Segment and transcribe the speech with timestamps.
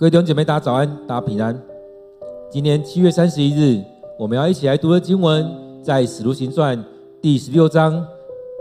[0.00, 1.60] 各位弟兄姐妹，大家早安，大家平安。
[2.48, 3.82] 今天七月三十一日，
[4.16, 5.44] 我们要一起来读的经文，
[5.82, 6.78] 在《使徒行传》
[7.20, 8.06] 第十六章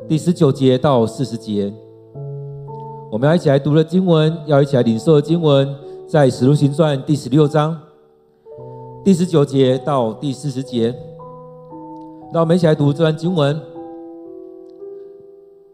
[0.09, 1.71] 第十九节到四十节。
[3.11, 5.75] 我们要一起来读的经文，要一起来领受的经文，
[6.07, 7.79] 在《使徒行传》第十六章
[9.05, 10.91] 第十九节到第四十节。
[12.33, 13.55] 让我们一起来读这段经文。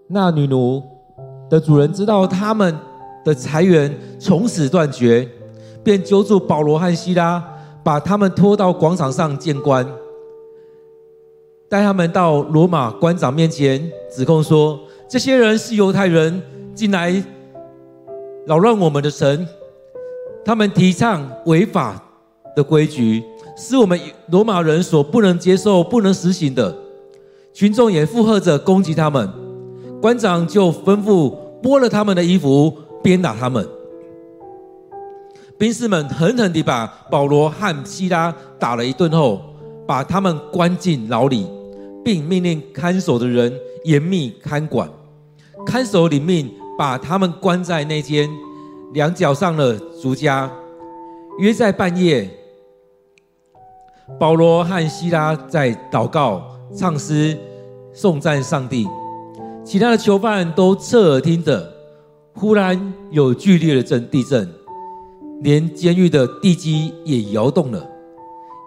[0.08, 0.84] 那女奴
[1.50, 2.78] 的主人知道他们
[3.24, 5.26] 的财源从此断绝，
[5.84, 7.44] 便揪住保罗和西拉，
[7.84, 9.86] 把他们拖到广场上见官，
[11.68, 16.42] 带他们到罗马官长面前，指控说：这些人是犹太人，
[16.74, 17.24] 进来
[18.46, 19.46] 扰乱我们的城，
[20.46, 22.02] 他们提倡违法
[22.56, 23.24] 的规矩，
[23.58, 26.76] 是我们罗马人所不能接受、不能实行的。
[27.54, 29.30] 群众也附和着攻击他们。
[30.02, 33.66] 官长就吩咐剥了他们的衣服，鞭打他们。
[35.64, 39.42] 兵士们狠狠地把保罗和希拉打了一顿后，
[39.88, 41.48] 把他们关进牢里，
[42.04, 43.50] 并命令看守的人
[43.86, 44.90] 严密看管。
[45.66, 48.30] 看守领命把他们关在那间
[48.92, 50.52] 两角上的竹家。
[51.40, 52.30] 约在半夜，
[54.20, 56.44] 保罗和希拉在祷告、
[56.76, 57.38] 唱诗、
[57.94, 58.86] 颂赞上帝。
[59.64, 61.72] 其他的囚犯都侧耳听着，
[62.34, 64.54] 忽然有剧烈的震地震，
[65.44, 67.86] 连监狱的地基也摇动了。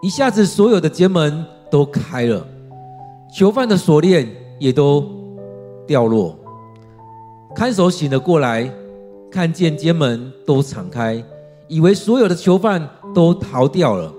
[0.03, 2.47] 一下子，所有的监门都开了，
[3.35, 5.05] 囚犯的锁链也都
[5.87, 6.39] 掉落。
[7.55, 8.71] 看守醒了过来，
[9.31, 11.25] 看见监门都敞开，
[11.67, 14.13] 以为所有的囚犯都逃掉了，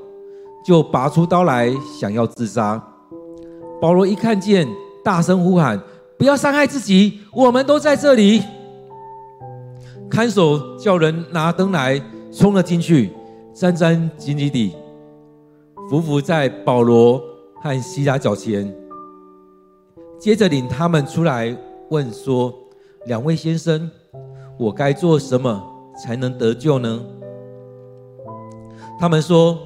[0.66, 2.84] 就拔出刀来想要自杀。
[3.80, 4.68] 保罗一看见，
[5.04, 5.80] 大声呼喊。
[6.18, 8.42] 不要伤害自己，我们都在这里。
[10.10, 13.12] 看守叫人拿灯来，冲了进去，
[13.54, 14.76] 战战兢兢地
[15.90, 17.22] 伏伏在保罗
[17.62, 18.74] 和西拉脚前，
[20.20, 21.56] 接着领他们出来，
[21.90, 22.54] 问说
[23.08, 23.90] ：“两位先生，
[24.60, 25.64] 我该做什么
[26.04, 27.02] 才能得救呢？”
[29.00, 29.58] 他们说：“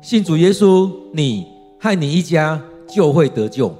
[0.00, 1.46] 信主耶稣，你
[1.80, 3.72] 和你一家就会得救。”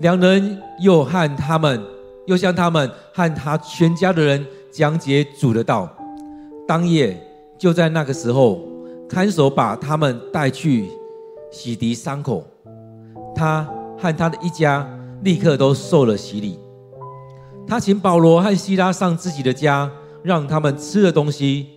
[0.00, 1.82] 两人又和他们，
[2.26, 5.88] 又向他们和他全家的人讲解主的道。
[6.68, 7.16] 当夜
[7.56, 8.60] 就在那个时候，
[9.08, 10.90] 看守把他们带去
[11.50, 12.46] 洗涤伤口。
[13.34, 14.86] 他和他的一家
[15.22, 16.58] 立刻都受了洗礼。
[17.66, 19.90] 他请保罗和希拉上自己的家，
[20.22, 21.68] 让他们吃了东西。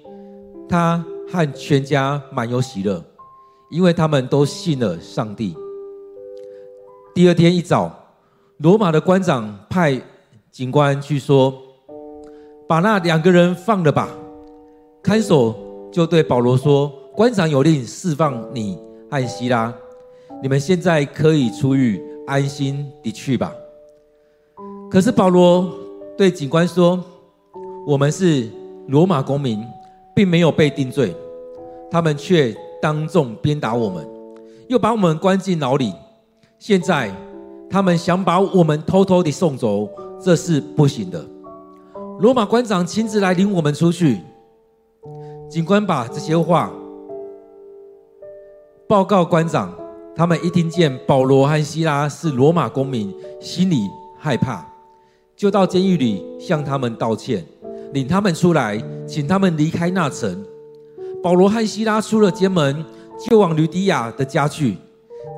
[0.67, 3.01] 他和全家满有喜乐，
[3.69, 5.55] 因为他们都信了上帝。
[7.15, 7.97] 第二天一早。
[8.57, 9.99] 罗马的官长派
[10.51, 11.51] 警官去说
[12.69, 14.07] ：“把那两个人放了吧。”
[15.03, 15.55] 看守
[15.91, 18.77] 就对保罗说：“官长有令释放你
[19.09, 19.73] 和西拉，
[20.41, 23.53] 你们现在可以出狱，安心地去吧。”
[24.89, 25.69] 可是保罗
[26.17, 27.03] 对警官说
[27.87, 28.49] ：“我们是
[28.87, 29.65] 罗马公民，
[30.15, 31.15] 并没有被定罪，
[31.89, 34.07] 他们却当众鞭打我们，
[34.67, 35.93] 又把我们关进牢里。
[36.59, 37.11] 现在。”
[37.73, 39.87] 他们想把我们偷偷地送走，
[40.21, 41.25] 这是不行的。
[42.19, 44.19] 罗马官长亲自来领我们出去。
[45.51, 46.71] 警官把这些话
[48.87, 49.77] 报告官长，
[50.15, 54.65] 他们一听见保罗和西拉是罗马公民，心里害怕，
[55.35, 57.45] 就到监狱里向他们道歉，
[57.91, 60.41] 领他们出来，请他们离开那城。
[61.21, 62.85] 保罗和西拉出了监门，
[63.29, 64.77] 就往吕底亚的家去，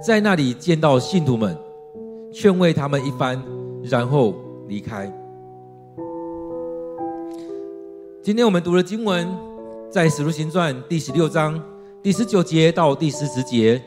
[0.06, 1.58] 在那里见到信徒们。
[2.32, 3.42] 劝慰他们一番，
[3.84, 4.36] 然后
[4.68, 5.12] 离开。
[8.22, 9.28] 今天我们读的经文
[9.94, 11.64] 在《使徒行传》第十六章
[12.02, 13.80] 第十九节到第十十节，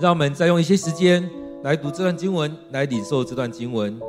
[0.00, 1.28] 让我们再用一些时间
[1.62, 4.00] 来读这段经文，来领受这段经文。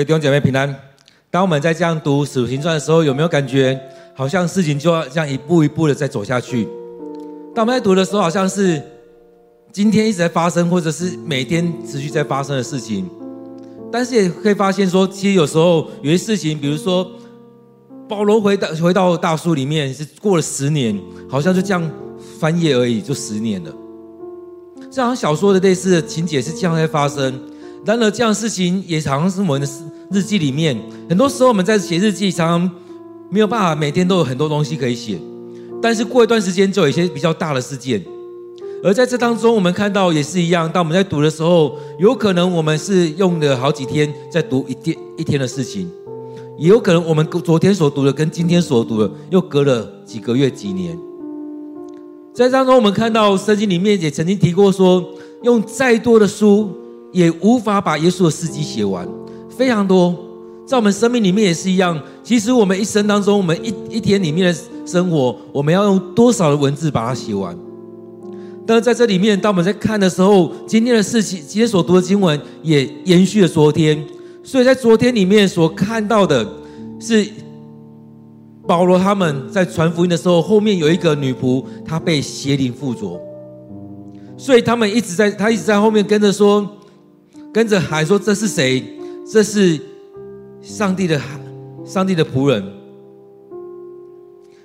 [0.00, 0.74] 各位弟兄姐妹平安。
[1.30, 3.78] 当我们在这样读《使徒行传》的时候，有没有感觉
[4.14, 6.66] 好像事情就要这样一步一步的在走下去？
[7.54, 8.82] 当我们在读的时候，好像是
[9.70, 13.06] 今天一直在发生，或者是每天持续在发生的事情。
[13.92, 17.06] 但是也可以发现说，其实有时候有些事情，比如说
[18.08, 20.98] 保罗回到回到大数里面，是过了十年，
[21.28, 21.90] 好像就这样
[22.38, 23.70] 翻页而已，就十年了。
[24.90, 27.49] 这好像小说的类似的情节是这样在发生。
[27.84, 29.68] 然而，这样的事情也常常是我们的
[30.10, 30.78] 日记里面。
[31.08, 32.70] 很多时候，我们在写日记，常常
[33.30, 35.18] 没有办法每天都有很多东西可以写。
[35.80, 38.04] 但是过一段时间，就有一些比较大的事件。
[38.84, 40.70] 而在这当中，我们看到也是一样。
[40.70, 45.90] 当我们在读的时候，有可能我们是用了好几天在读一天一天的事情，
[46.58, 50.98] 也有可能我们昨天所读的跟今天所读的又隔了几个月、几年。
[52.34, 55.02] 在当中，我们看到圣经里面也曾经提过说，
[55.42, 56.70] 用再多的书。
[57.12, 59.08] 也无法把耶稣的事迹写完，
[59.48, 60.14] 非常多。
[60.66, 62.00] 在我们生命里面也是一样。
[62.22, 67.58] 其实我们一生当中，我们一一天里面的生活，我们要用多少的文字把它写完？
[68.64, 74.00] 但是在这里面，当我们在看的时候，今天的事情，今天所读的经文也延续了昨天。
[74.44, 76.48] 所以在昨天里面所看到的
[77.00, 77.26] 是
[78.68, 83.20] 保罗他们在传福音的时候，后面有一个女仆，她被邪灵附着，
[84.36, 86.76] 所以他们一直在，他一直在后面跟着说。
[87.52, 88.82] 跟着喊说：“这是谁？
[89.30, 89.78] 这是
[90.62, 91.20] 上帝的
[91.84, 92.64] 上帝的仆人。”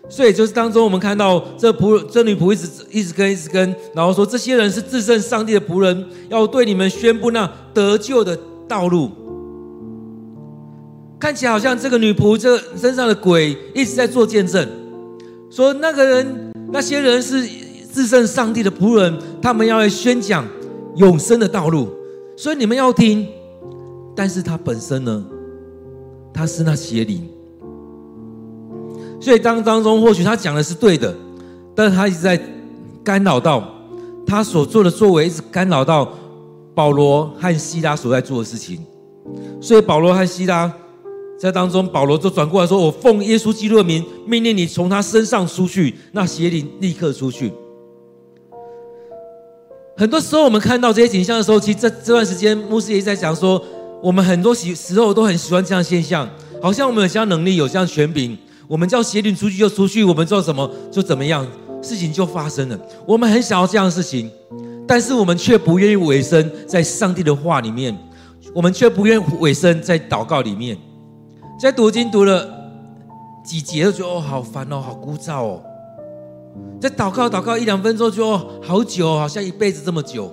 [0.07, 8.37] 所以就是当中，我们看到这仆这女仆一直一直跟一直跟，然后说：“这些人是至圣上帝的仆人，要对你们宣布那得救的
[8.67, 9.09] 道路。”
[11.17, 14.67] 看起来好像这个女仆这身上的鬼一直在做见证，
[15.49, 17.43] 说那个人那些人是
[17.91, 20.45] 至圣上帝的仆人，他们要来宣讲
[20.97, 21.89] 永生的道路。
[22.35, 23.27] 所以你们要听，
[24.15, 25.25] 但是他本身呢，
[26.33, 27.27] 他是那邪灵。
[29.21, 31.15] 所以当当中或许他讲的是对的，
[31.73, 32.39] 但是他一直在
[33.03, 33.63] 干扰到
[34.27, 36.11] 他所做的作为，一直干扰到
[36.73, 38.79] 保罗和西拉所在做的事情。
[39.61, 40.71] 所以保罗和西拉
[41.39, 47.51] 在当中，保罗就转过来说：“我奉耶稣基督的名，命令你从他身上出去，那邪灵立刻出去。”
[49.97, 53.61] 很多时候，我们看到这些景象的时候，其实这这段时间，牧师也在讲说，
[54.03, 56.29] 我们很多时时候都很喜欢这样现象，
[56.61, 58.37] 好像我们有这样能力，有这样权柄，
[58.67, 61.47] 我们叫邪灵出去就出去，我们做什么就怎么样，
[61.81, 62.77] 事情就发生了。
[63.07, 64.29] 我们很想要这样的事情，
[64.85, 67.97] 但是我们却不愿意委身在上帝的话里面，
[68.53, 70.77] 我们却不愿意委身在祷告里面，
[71.57, 72.45] 在读经读了
[73.45, 75.63] 几节，就觉得哦，好烦哦，好枯燥哦。
[76.79, 80.31] 在祷告祷告一两分钟就好久，好像一辈子这么久。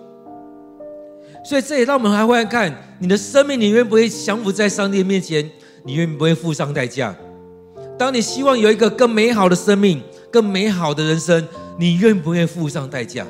[1.44, 5.50] 所以这也让我们还会看你的生命，你愿不愿意降服在上帝面前？
[5.84, 7.14] 你愿不愿意付上代价？
[7.98, 10.00] 当你希望有一个更美好的生命、
[10.30, 11.46] 更美好的人生，
[11.78, 13.26] 你愿不愿意付上代价？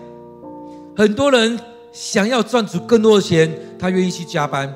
[0.94, 1.58] 很多人
[1.92, 4.70] 想要赚取更多的钱，他愿意去加班，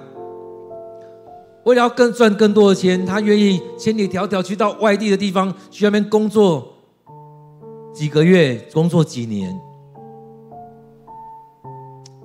[1.65, 6.76] 为了要更赚更多的钱，他愿意千里迢迢去到外地的地方去那边工作。
[7.97, 9.59] 几个月工作几年，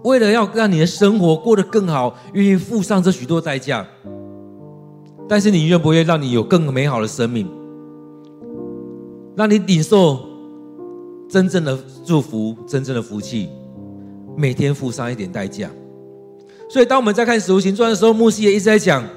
[0.03, 3.87] 为了要让你的生活过得更好，愿意付上这许多代价。
[5.29, 7.49] 但是你愿不愿意让你有更美好的生命，
[9.37, 10.19] 让你领受
[11.29, 13.47] 真正的祝福、真正的福气，
[14.35, 15.71] 每天付上一点代价。
[16.69, 19.07] 所以，当我们在看《使徒行传》的时候，牧师也一直在讲，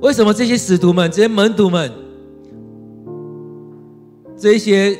[0.00, 1.92] 为什么这些使徒们、这些门徒们、
[4.34, 4.98] 这些。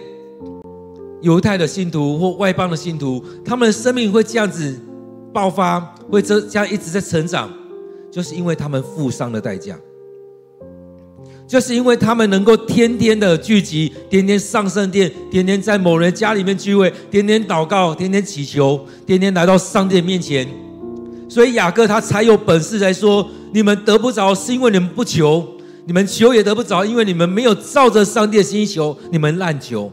[1.20, 4.78] 犹太的信徒或外邦的信徒，他们的生命会这样子
[5.32, 7.50] 爆发，会这这样一直在成长，
[8.10, 9.76] 就是因为他们付上的代价，
[11.46, 20.46] 就是因为他们能够天天的聚集，天天上圣殿，天天在某人家里面聚会，天天祷告，天天祈求，天天来到上帝面前，
[21.28, 25.42] 所以雅各他才有本事来说：你们得不着，是因为你们不求；
[25.84, 29.90] 你们求也得不着，因为你们没有照着上帝的心求，你们滥求。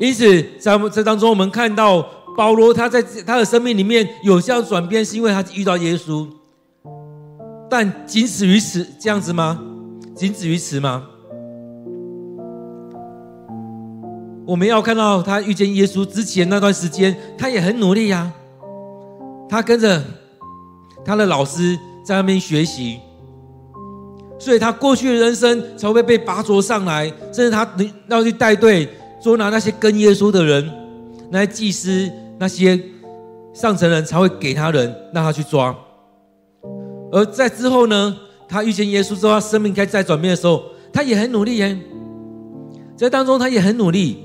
[0.00, 2.00] 因此，在这当中，我们看到
[2.34, 6.26] 保罗他在他的生命里面有这样转变，是因为他遇到耶稣。
[7.68, 9.60] 但仅止于此这样子吗？
[10.16, 11.06] 仅止于此吗？
[14.46, 18.32] 我们要看到他遇见耶稣之前那段时间，他也很努力呀。
[19.50, 20.02] 他跟着
[21.04, 22.98] 他的老师在那边学习，
[24.38, 27.68] 所以他过去的人生才会被拔擢上来，甚至他
[28.08, 28.88] 要去带队。
[29.22, 30.70] 捉拿那些跟耶稣的人，
[31.30, 32.80] 那些祭司、那些
[33.52, 35.76] 上层人才会给他人，让他去抓。
[37.12, 38.16] 而在之后呢，
[38.48, 40.62] 他遇见耶稣之后，他生命开始转变的时候，
[40.92, 41.78] 他也很努力耶。
[42.96, 44.18] 在当中，他也很努力，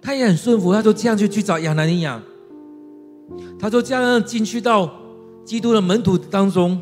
[0.00, 2.22] 他也很顺服，他就这样去去找亚拿尼亚，
[3.58, 4.90] 他就这样进去到
[5.44, 6.80] 基督的门徒当中。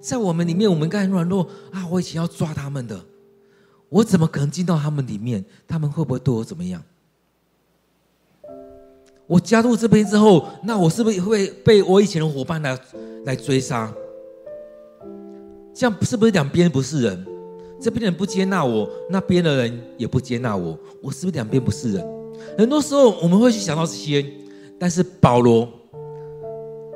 [0.00, 1.86] 在我们里面，我们该很软弱啊！
[1.90, 3.00] 我以前要抓他们的，
[3.94, 5.44] 我怎么可能进到他们里面？
[5.68, 6.82] 他们会不会对我怎么样？
[9.28, 12.76] 我加入这边之后，那我是不是会被我以前的伙伴来
[13.24, 13.94] 来追杀？
[15.72, 17.24] 这样是不是两边不是人？
[17.80, 22.04] 这边的人不接纳我，那边的人也不接纳我，我是不是两边不是人？
[22.58, 24.26] 很多时候我们会去想到这些，
[24.76, 25.68] 但是保罗，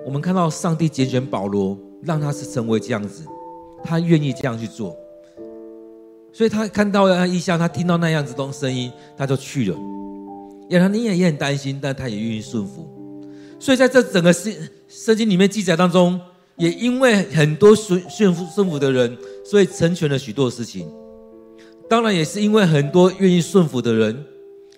[0.04, 3.24] 我们看到上帝拣选保罗，让他是成为这样子，
[3.84, 4.96] 他愿意这样去做，
[6.38, 9.76] 所以他看到那异象，他听到那样子东声音，他就去了。
[10.68, 12.88] 亚拿尼亚也很担心，但他也愿意顺服。
[13.58, 14.54] 所以在这整个圣
[14.86, 16.20] 圣经里面记载当中，
[16.54, 20.88] 也因为很多顺顺服顺服的人，所以成全了许多事情。
[21.88, 24.24] 当然，也是因为很多愿意顺服的人，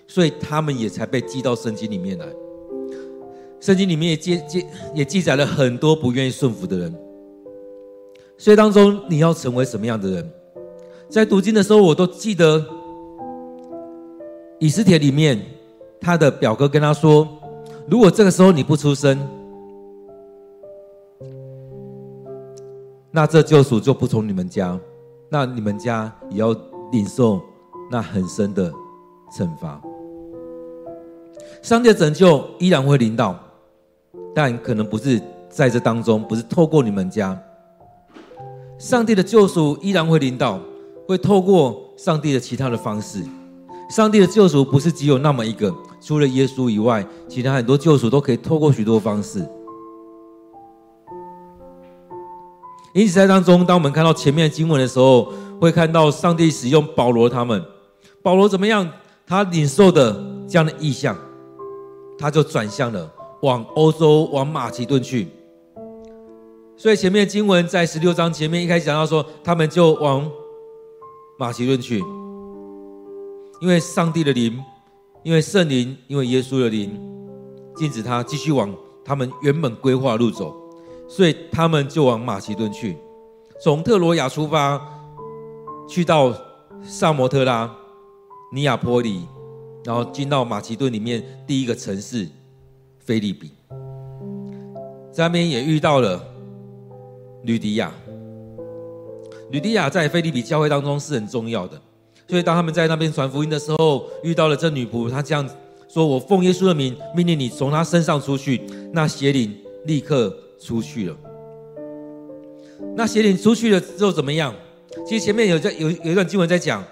[0.09, 2.25] 所以他们也才被记到圣经里面来。
[3.61, 4.65] 圣经里面也记记
[4.95, 6.95] 也记载了很多不愿意顺服的人。
[8.39, 10.33] 所以当中你要成为什么样的人？
[11.11, 12.65] 在读经的时候，我都记得
[14.61, 15.39] 以斯帖里面。
[16.03, 17.29] 他的表哥跟他说
[17.87, 19.19] ：“如果这个时候你不出声，
[23.11, 24.81] 那这救赎就不从你们家，
[25.29, 26.57] 那你们家也要
[26.91, 27.39] 领受
[27.91, 28.73] 那很深的
[29.37, 29.79] 惩罚。
[31.61, 33.39] 上帝的拯救依然会临到，
[34.35, 37.39] 但可能不是在这当中，不是透过你们家。
[38.79, 40.59] 上帝的救赎依然会临到，
[41.11, 43.25] 会透过上帝的其他的方式。
[43.91, 49.45] 上帝的救赎不是只有那么一个。”除了耶稣以外，其他很多救赎都可以透过许多方式。
[52.95, 57.61] 因此，在当中，当我们看到前面的经文的时候，会看到上帝使用保罗他们。
[58.23, 58.89] 保罗怎么样？
[59.27, 60.13] 他领受的
[60.49, 61.17] 这样的意象，
[62.17, 63.11] 他就转向了
[63.43, 65.27] 往欧洲、往马其顿去。
[66.77, 70.29] 所以，前面的经文在十六章前面一开始讲到说，他们就往
[71.41, 72.05] 马其顿去，
[73.63, 74.63] 因为上帝的灵。
[75.23, 76.99] 因为圣灵，因为耶稣的灵，
[77.77, 80.57] 禁止他继续往他们原本规划路走，
[81.07, 82.97] 所以他们就往马其顿去，
[83.63, 84.81] 从特罗亚出发，
[85.87, 86.35] 去到
[86.83, 87.71] 萨摩特拉、
[88.51, 89.27] 尼亚波里，
[89.85, 92.27] 然后进到马其顿里面第一个城市
[92.99, 93.51] 菲利比，
[95.13, 96.19] 在那边也遇到了
[97.43, 97.93] 吕迪亚。
[99.51, 101.81] 吕迪亚在腓立比教会当中是很重要的。
[102.29, 105.49] 所以，当他们在那边传福音的时候，遇到了这女仆，她这样
[105.89, 108.61] 说：“我奉耶稣的名命令你从她身上出去。”
[108.95, 109.53] 那邪灵
[109.85, 111.17] 立刻出去了。
[112.97, 114.55] 那邪灵出去了之后怎么样？
[115.07, 116.85] 其实前面有在有有一段经文在讲，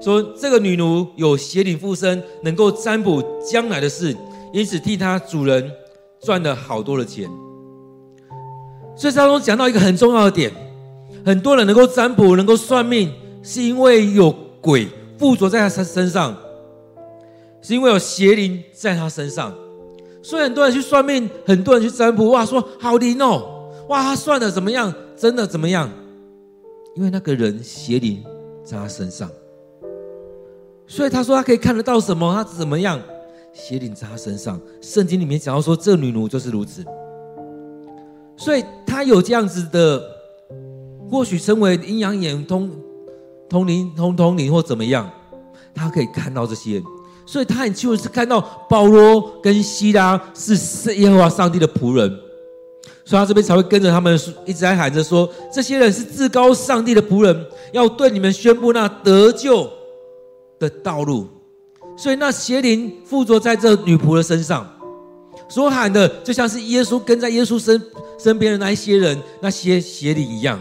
[0.00, 4.16] 说这个女奴有邪灵附身，能够占卜将来的事，
[4.52, 5.68] 因此替她主人
[6.20, 7.28] 赚了好多的钱。
[8.96, 10.52] 所以当中讲到一个很重要的点，
[11.24, 13.12] 很多人能够占卜、能够算命，
[13.42, 14.34] 是因为有。
[14.64, 14.88] 鬼
[15.18, 16.34] 附着在他身身上，
[17.60, 19.52] 是因为有邪灵在他身上，
[20.22, 24.90] 所以很多人去算命，很多人去占卜，哇，说好灵哦，哇，他算的怎么样？
[25.18, 25.90] 真的怎么样？
[26.96, 28.24] 因为那个人邪灵
[28.64, 29.30] 在他身上，
[30.86, 32.32] 所以他说他可以看得到什么？
[32.32, 32.98] 他怎么样？
[33.52, 34.58] 邪灵在他身上。
[34.80, 36.82] 圣经里面讲到说，这女奴就是如此，
[38.34, 40.02] 所以他有这样子的，
[41.14, 42.68] 或许称为阴阳眼通。
[43.46, 45.08] 通灵、通通灵或怎么样，
[45.74, 46.82] 他可以看到这些，
[47.24, 52.10] 所以他很清楚是看到保罗跟西拉是耶和华上帝的仆人，
[53.04, 59.70] 所以他这边才会跟着他们一直在喊着说：这些人是至高上帝的仆人，要对你们宣布那得救
[60.58, 61.28] 的道路。
[61.96, 64.66] 所以那邪灵附着在这女仆的身上，
[65.48, 67.80] 所喊的就像是耶稣跟在耶稣身
[68.18, 70.60] 身边的那一些人，那些邪灵一样，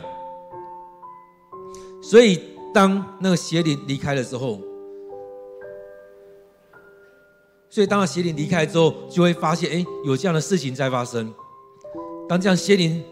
[2.04, 2.40] 所以。
[2.74, 4.60] 当那个邪灵离开了之后，
[7.70, 11.32] 所以当那邪灵离开之后，就会发现，哎，有这样的事情在发生。
[12.28, 13.04] 当这样邪灵，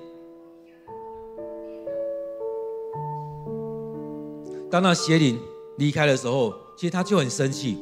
[4.71, 5.39] 当那邪灵
[5.77, 7.77] 离开的时候，其实他就很生气，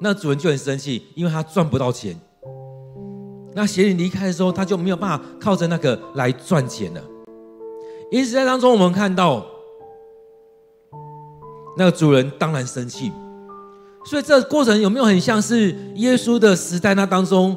[0.00, 2.18] 那主人就很生气，因为他赚不到钱。
[3.52, 7.04] 那邪灵离开的时候，他就没有办法靠着那个来赚钱了。
[8.10, 9.46] 因此，在当中我们看到。
[11.80, 13.10] 那个主人当然生气，
[14.04, 17.56] 所以这个过程有没有很像是耶稣的时代那当中，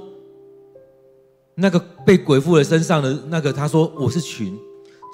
[1.55, 4.57] 那个被鬼附了身上的那个，他说我是群。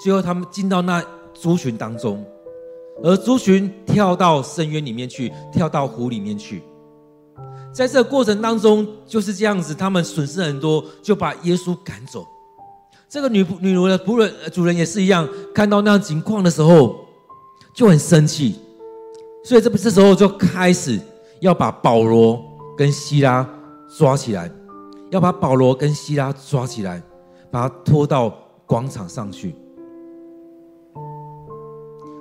[0.00, 2.24] 最后他们进到那猪群当中，
[3.02, 6.62] 而猪群跳到深渊里面去，跳到湖里面去。
[7.74, 12.24] 在这个过程当中就是这样子，他们损失很多，就把耶稣赶走。
[13.08, 17.04] 这个女女奴的仆人主人也是一样，看到那样情况的时候
[17.74, 18.54] 就很生气，
[19.42, 21.00] 所以这不这时候就开始
[21.40, 22.42] 要把保罗
[22.76, 23.48] 跟希拉
[23.96, 24.50] 抓起来，
[25.10, 27.02] 要把保罗跟希拉抓起来，
[27.50, 28.32] 把他拖到
[28.66, 29.54] 广场上去。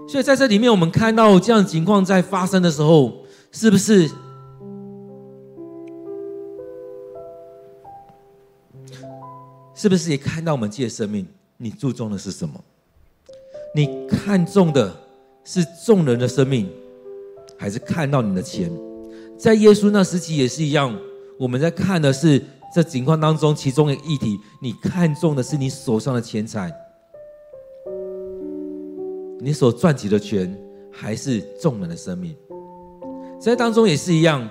[0.08, 3.14] 所以在这里面，我们看到这样情况在发生的时候，
[3.52, 4.10] 是不是？
[9.76, 11.28] 是不是也看到我们自己的生命？
[11.58, 12.60] 你注重的是什么？
[13.76, 14.94] 你看重的
[15.44, 16.68] 是众人的生命，
[17.60, 18.72] 还是看到你的钱？
[19.38, 20.98] 在耶稣那时期也是一样，
[21.38, 22.42] 我们在看的是
[22.74, 24.40] 这情况当中其中一个议题。
[24.62, 26.72] 你看重的是你手上的钱财，
[29.40, 30.58] 你所赚取的钱，
[30.90, 32.36] 还是众人的生命？
[33.40, 34.48] 在当中也是一样，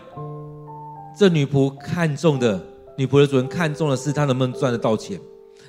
[1.18, 2.60] 这女仆看重的。
[2.96, 5.20] 女仆的主人看中的是他能不能赚得到钱，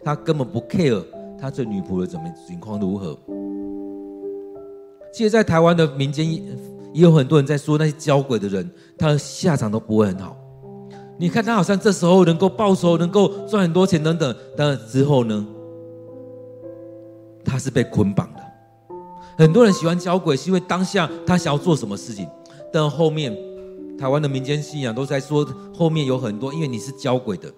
[0.04, 1.04] 他根本不 care
[1.40, 3.18] 他这女仆的怎么情况如何。
[5.14, 6.26] 其实，在台湾的民间
[6.94, 10.36] 也有很多人在说，那些交鬼的人，他的下场都不会很好。
[11.18, 15.46] 你看他好像这时候能够报仇，能够赚很多钱等等，但之后呢，
[17.44, 18.42] 他是被捆绑的。
[19.38, 22.28] 很多人喜欢交鬼，是因为当下他想要做什么事情，
[22.72, 23.36] 但后面。
[24.00, 27.52] 台湾的民间信仰都在说，后面有很多，因为你是交鬼的，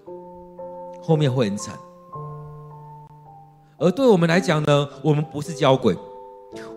[0.99, 1.75] 后面会很惨。
[3.77, 5.95] 而对我们来讲呢，我们不是交鬼，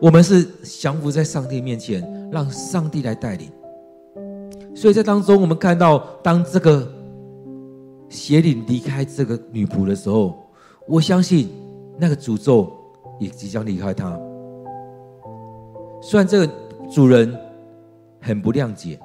[0.00, 3.50] 我们是降服在上帝面前，让上帝来带领。
[4.74, 6.86] 所以在当中，我们看到，当这个
[8.08, 10.36] 邪灵离开这个女仆的时候，
[10.86, 11.48] 我相信
[11.98, 12.72] 那个诅咒
[13.18, 14.18] 也即将离开她。
[16.00, 16.52] 虽然这个
[16.90, 17.34] 主人
[18.20, 18.98] 很不谅解。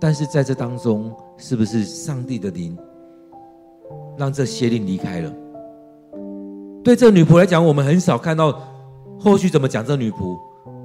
[0.00, 2.78] 但是在这当中，是不是上帝的灵
[4.16, 5.34] 让这邪灵离开了？
[6.84, 8.62] 对这女仆来讲，我们很少看到
[9.18, 10.38] 后续怎么讲这女仆，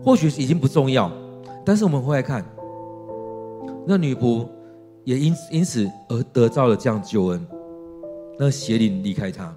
[0.03, 1.11] 或许已经不重要。
[1.65, 2.43] 但是我们会来看，
[3.85, 4.47] 那女仆
[5.03, 7.47] 也因因此而得到了这样救恩，
[8.37, 9.55] 那邪灵离开她。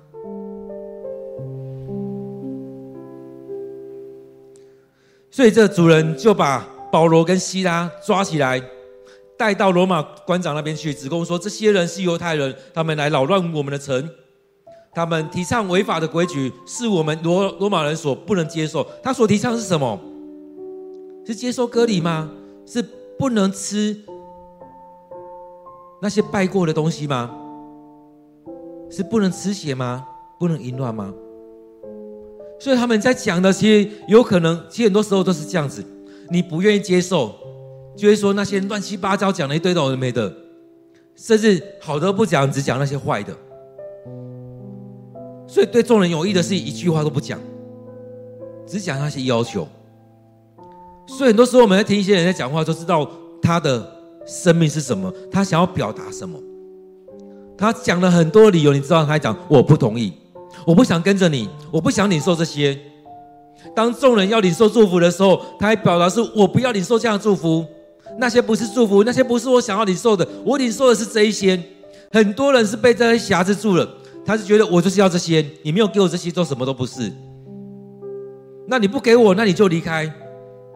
[5.30, 8.62] 所以这主人就把保罗跟西拉抓起来。
[9.38, 14.08] 带到罗马官长那边去，指控说这些人是犹太人，他们来扰乱我们的城，
[14.96, 18.82] 他们提倡违法的规矩，是我们罗罗马人所不能接受。
[19.02, 20.00] 他所提倡是什么？
[21.26, 22.30] 是接受割礼吗？
[22.64, 22.82] 是
[23.18, 23.94] 不能吃
[26.00, 27.30] 那些拜过的东西吗？
[28.90, 30.06] 是不能吃血吗？
[30.40, 31.12] 不能淫乱吗？
[32.59, 35.85] 所以他们在讲的，其实有可能，其实很多时候都是这样子，
[36.30, 37.35] 你不愿意接受。
[37.94, 40.35] 就会说那些乱七八糟讲了一堆都没的，
[41.14, 43.37] 甚至好的不讲，只讲那些坏的。
[45.46, 47.38] 所以对众人有益的事一句话都不讲，
[48.66, 49.66] 只讲那些要求。
[51.06, 53.09] 所以很多时候我们在听一些人在讲话，就知道
[53.40, 53.88] 他的
[54.26, 56.38] 生命是什么，他想要表达什么。
[57.56, 60.12] 他讲了很多理由，你知道他还讲我不同意，
[60.66, 62.78] 我不想跟着你，我不想领受这些。
[63.74, 67.64] 当众人要领受祝福的时候，他还表达是我不要领受这样的祝福。
[68.18, 70.26] 那些不是祝福，那些不是我想要领受的。
[70.44, 71.61] 我领受的是这一些。
[72.12, 73.87] 很多人是被这些辖制住了，
[74.26, 77.12] 他是觉得我就是要这些，你没有给我这些，做什么都不是。
[78.66, 80.12] 那你不给我，那你就离开，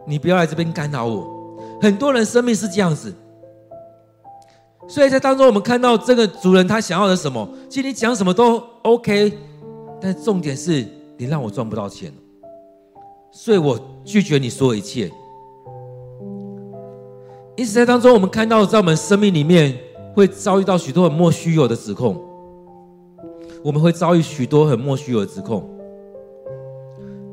[0.07, 1.57] 你不要来这边干扰我。
[1.81, 3.13] 很多人生命是这样子，
[4.87, 9.37] 所以在当中我们看到这个主人他想要的什么，其实你讲什么都 OK，
[9.99, 10.87] 但重点是
[11.17, 12.13] 你让我赚不到钱，
[13.31, 15.11] 所以我拒绝你说一切。
[17.57, 19.77] 因此，在当中，我们看到，在我们生命里面
[20.15, 22.19] 会遭遇到许多很莫须有的指控，
[23.63, 25.69] 我们会遭遇许多很莫须有的指控。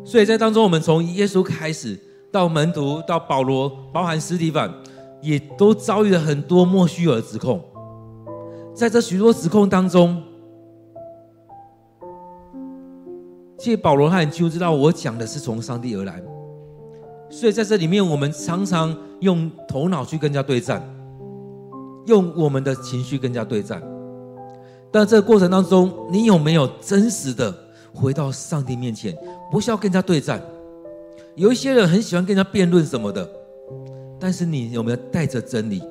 [0.05, 1.99] 所以在当中，我们从耶稣开始，
[2.33, 4.73] 到门徒，到保罗，包含斯提凡，
[5.21, 7.63] 也都遭遇了很多莫须有的指控。
[8.75, 10.23] 在这许多指控当中，
[13.59, 16.23] 其实保罗他很清楚知道，我讲的是从上帝而来。
[17.29, 20.83] 所以在这里面，我们常常用头脑去跟人家对战，
[22.07, 23.83] 用我们的情绪跟人家对战。
[24.91, 27.55] 但这个过程当中，你有没有真实的
[27.93, 29.17] 回到上帝面前？
[29.51, 30.43] 不需要跟人家对战。
[31.35, 33.29] 有一些人很喜欢跟人家辩论什么的，
[34.19, 35.83] 但是你有没有带着真理？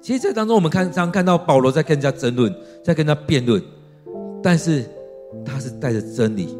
[0.00, 3.62] 其实，在当中我们看常看到保罗在跟人家争论，在跟他辩论，
[4.42, 4.84] 但是
[5.44, 6.56] 他是带着真理，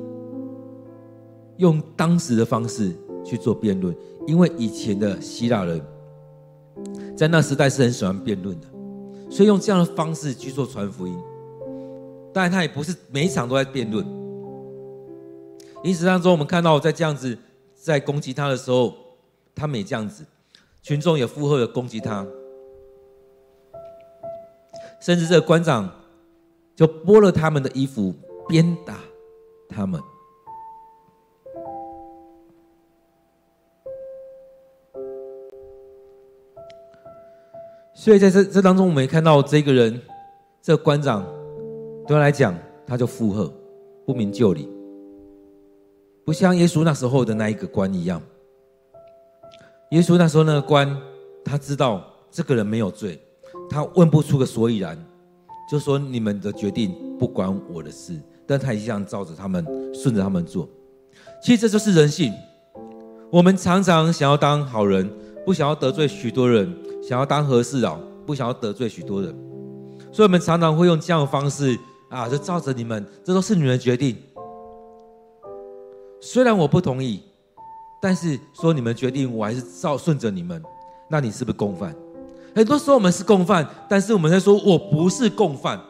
[1.59, 2.91] 用当时的方式
[3.23, 3.95] 去做辩论，
[4.27, 5.81] 因为以前的希腊人
[7.15, 8.67] 在那时代是很喜欢辩论的，
[9.35, 11.21] 所以用这样的方式去做传福音。
[12.33, 14.07] 当然，他也不是每一场都在辩论。
[15.83, 17.37] 因此当中，我们看到在这样子
[17.75, 18.95] 在攻击他的时候，
[19.53, 20.25] 他们也这样子，
[20.85, 22.25] 群众也附和的攻击他，
[25.01, 25.93] 甚至这个官长
[26.77, 28.15] 就剥了他们的衣服，
[28.47, 29.01] 鞭打
[29.69, 30.01] 他们。
[37.95, 40.01] 所以在这这当中，我们也看到这个人，
[40.61, 41.25] 这个官长。
[42.07, 42.55] 对他来讲，
[42.87, 43.51] 他就附和，
[44.05, 44.69] 不明就里，
[46.23, 48.21] 不像耶稣那时候的那一个官一样。
[49.93, 50.95] 耶稣那时候那个官，
[51.43, 53.19] 他知道这个人没有罪，
[53.71, 55.03] 他问不出个所以然，
[55.71, 60.69] 就说你们的决定不关我的事，但他一样照着他们，顺着他们做。
[61.43, 62.35] 其实这就是人性，
[63.31, 65.11] 我们常常想要当好人，
[65.47, 66.71] 不想要得罪许多人，
[67.09, 69.31] 想要当和事佬，不想要得罪许多人，
[70.11, 71.79] 所以我们常常会用这样的方式。
[72.11, 74.17] 啊，就照着你们，这都是你们的决定。
[76.21, 77.21] 虽然我不同意，
[78.01, 80.63] 但是说你们决定，我还是照顺着你们。
[81.11, 81.93] 那你是不是共犯？
[82.55, 85.81] 很多时候我们是共犯，但是我们在说我不是共犯，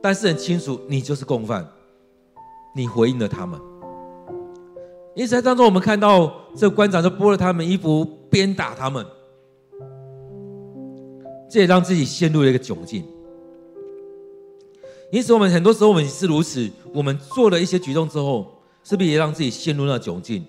[0.00, 1.68] 但是很清楚你就是共犯，
[2.74, 3.60] 你回应了他们。
[5.14, 9.06] 因此在当中，我们看到这个官长就剥了他们衣服，鞭打他们，
[11.48, 13.04] 这也让自己陷入了一个窘境。
[15.12, 16.68] 因此，我们很多时候我们是如此。
[16.92, 20.44] 我们做了一些举动之后，是不是也让自己陷入那窘境？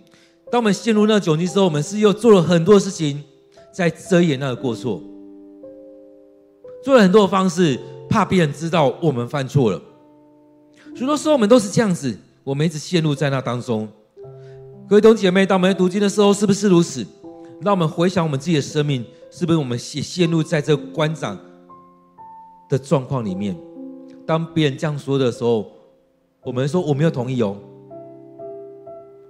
[0.51, 3.23] 当我们陷入那窘境之后，我们是又做了很多事情，
[3.71, 4.99] 在遮掩那个过错，
[6.83, 9.79] 做了很多的方式，怕别人知道我们犯错了。
[10.95, 13.87] 许多时候我们都是这样子，我们一直陷入在那当中。
[14.89, 17.05] 各位弟兄姐妹，当我们读经的时候，是不是如此？
[17.61, 21.39] 让我们回想我们自己的生命，是不是我们陷陷入在这个官长
[22.69, 23.57] 的状况里面？
[24.25, 25.71] 当别人这样说的时候，
[26.43, 27.55] 我们说我没有同意哦，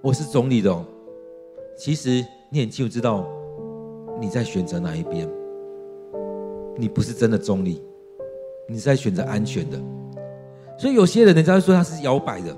[0.02, 0.86] 我是中立的哦。
[1.78, 3.28] 其实你很清楚知道
[4.20, 5.30] 你在选择哪一边，
[6.78, 7.82] 你不是真的中立，
[8.68, 9.78] 你是在选择安全的。
[10.80, 12.56] 所以有些人人家说他是摇摆的，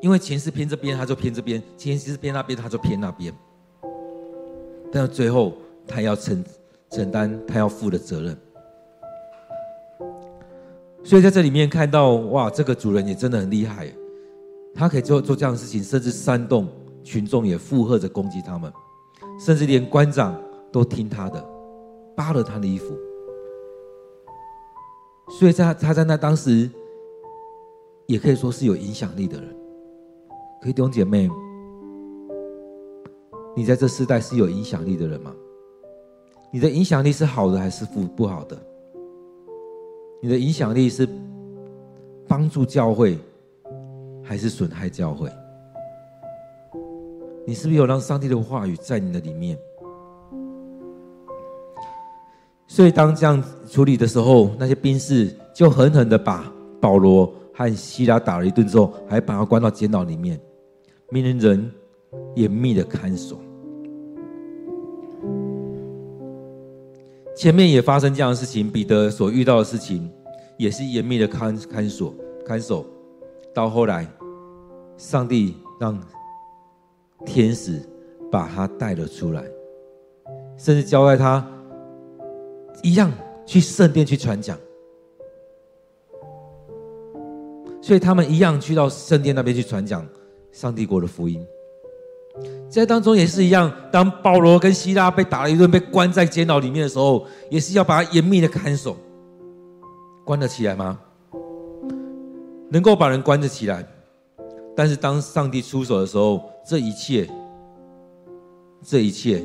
[0.00, 3.32] 因为钱是偏这边，他就偏这边；钱是偏那边，他就偏那边。
[4.96, 5.52] 但最后
[5.86, 6.42] 他要承
[6.88, 8.34] 承担他要负的责任。
[11.04, 13.92] 所以在这里面看到，哇，这个主人也真的很厉害，
[14.74, 16.66] 他可以做做这样的事情，甚至煽动
[17.04, 18.72] 群众也附和着攻击他们，
[19.38, 20.34] 甚至连官长
[20.72, 21.44] 都听他的，
[22.16, 22.96] 扒了他的衣服。
[25.38, 26.70] 所以在他在那当时，
[28.06, 29.54] 也可以说是有影响力的人。
[30.62, 31.28] 可以弟兄姐妹，
[33.56, 35.34] 你在这世代是有影响力的人吗？
[36.52, 38.54] 你的影响力是好的还是不不好的？
[40.20, 41.08] 你的影响力是
[42.28, 43.18] 帮助教会，
[44.22, 45.30] 还是损害教会？
[47.46, 49.58] 你是不是有让上帝的话语在你的里面？
[52.66, 60.38] 所以当这样处理的时候，那些兵士就狠狠的把保罗和希拉打了一顿之后，还把他关到监牢里面，
[61.08, 61.72] 命令人
[62.34, 63.38] 严密的看守。
[67.36, 70.10] 前面也发生这样的事情，彼得所遇到的事情，
[70.56, 72.14] 也是严密的看看守
[72.46, 72.86] 看守。
[73.52, 74.06] 到后来，
[74.96, 76.00] 上帝让
[77.26, 77.80] 天使
[78.32, 79.44] 把他带了出来，
[80.56, 81.46] 甚至交代他
[82.82, 83.12] 一样
[83.44, 84.58] 去圣殿去传讲。
[87.82, 90.08] 所以他们一样去到圣殿那边去传讲
[90.52, 91.46] 上帝国的福音。
[92.68, 98.96] 在当中也是一样，当保罗跟西拉被打了一顿，被关在监牢里面的时候，也是要把他严密的看守。
[100.24, 100.98] 关得起来吗？
[102.68, 103.86] 能够把人关得起来，
[104.76, 107.30] 但是当上帝出手的时候，这一切，
[108.82, 109.42] 这一切，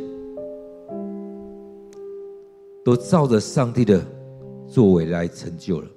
[2.83, 4.03] 都照着上帝的
[4.67, 5.87] 作为来成就了。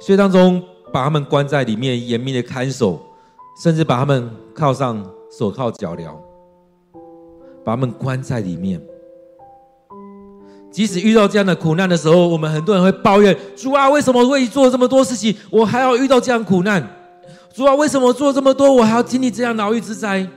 [0.00, 3.00] 所以当中把他们关在里面，严密的看守。
[3.62, 6.14] 甚至把他们铐上手铐脚镣，
[7.64, 8.80] 把他们关在里面。
[10.70, 16.86] 即使遇到这样的苦难的时候，我们很多人会抱怨：主啊，为什么会做这么多事情，我还要遇到这样苦难？
[17.54, 20.28] 主啊，为什么做这么多，我还要经历这样牢狱之灾？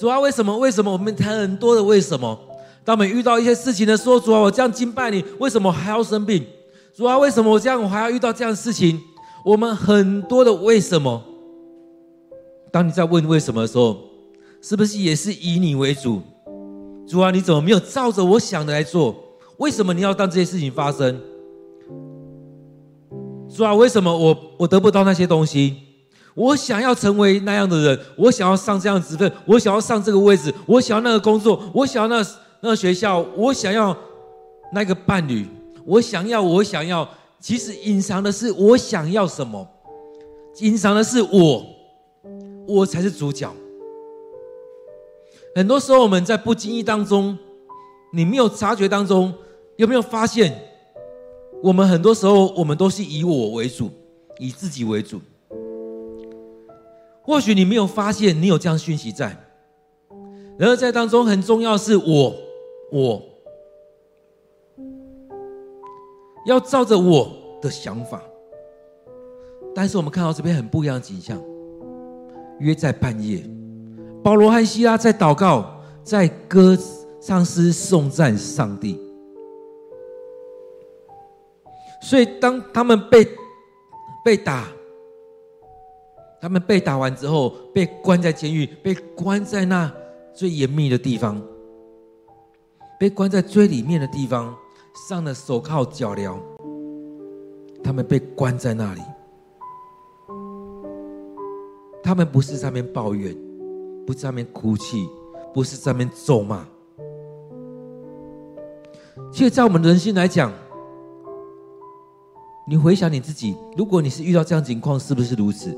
[0.00, 0.58] 主啊，为什么？
[0.58, 0.90] 为什么？
[0.90, 2.36] 我们谈很多的为什么？
[2.84, 6.44] 当我们遇到一些事情的时候，主啊，我这样敬拜你，为什么还要生病？
[6.92, 9.00] 主啊，为什么我这样我还要遇到这样的事情？
[9.44, 11.22] 我们很多的为什么？
[12.72, 13.98] 当你在问为什么的时候，
[14.62, 16.22] 是不是也是以你为主？
[17.06, 19.14] 主啊，你怎么没有照着我想的来做？
[19.58, 21.20] 为什么你要让这些事情发生？
[23.54, 25.76] 主啊，为什么我我得不到那些东西？
[26.34, 32.26] 我想要成为那样的人，我想要上这样的职分，我想要上这个位置，我想要那个工作，我想要那
[32.60, 33.94] 那个学校，我想要
[34.72, 35.46] 那个伴侣，
[35.84, 37.06] 我想要，我想要。
[37.38, 39.68] 其实隐藏的是我想要什么，
[40.60, 41.66] 隐藏的是我，
[42.66, 43.52] 我才是主角。
[45.54, 47.38] 很多时候我们在不经意当中，
[48.12, 49.32] 你没有察觉当中，
[49.76, 50.52] 有没有发现？
[51.62, 53.90] 我们很多时候我们都是以我为主，
[54.38, 55.20] 以自己为主。
[57.22, 59.36] 或许你没有发现你有这样讯息在，
[60.58, 62.34] 然而在当中很重要是我，
[62.90, 63.22] 我。
[66.44, 68.20] 要照着我的想法，
[69.72, 71.40] 但是我们看到这边很不一样的景象。
[72.60, 73.42] 约在半夜，
[74.22, 76.76] 保罗和西拉在祷告，在歌
[77.20, 79.00] 唱诗颂赞上帝。
[82.00, 83.26] 所以当他们被
[84.24, 84.68] 被打，
[86.40, 89.92] 他们被打完之后，被关在监狱，被关在那
[90.34, 91.40] 最严密的地方，
[92.98, 94.54] 被关在最里面的地方。
[95.08, 96.38] 上了手铐脚镣，
[97.82, 99.00] 他们被关在那里。
[102.02, 103.34] 他们不是在那边抱怨，
[104.06, 105.08] 不是在那边哭泣，
[105.54, 106.66] 不是在那边咒骂。
[109.30, 110.52] 其实，在我们人心来讲，
[112.66, 115.76] 你回想你自己，如果你是遇到这样情况，是不是如此？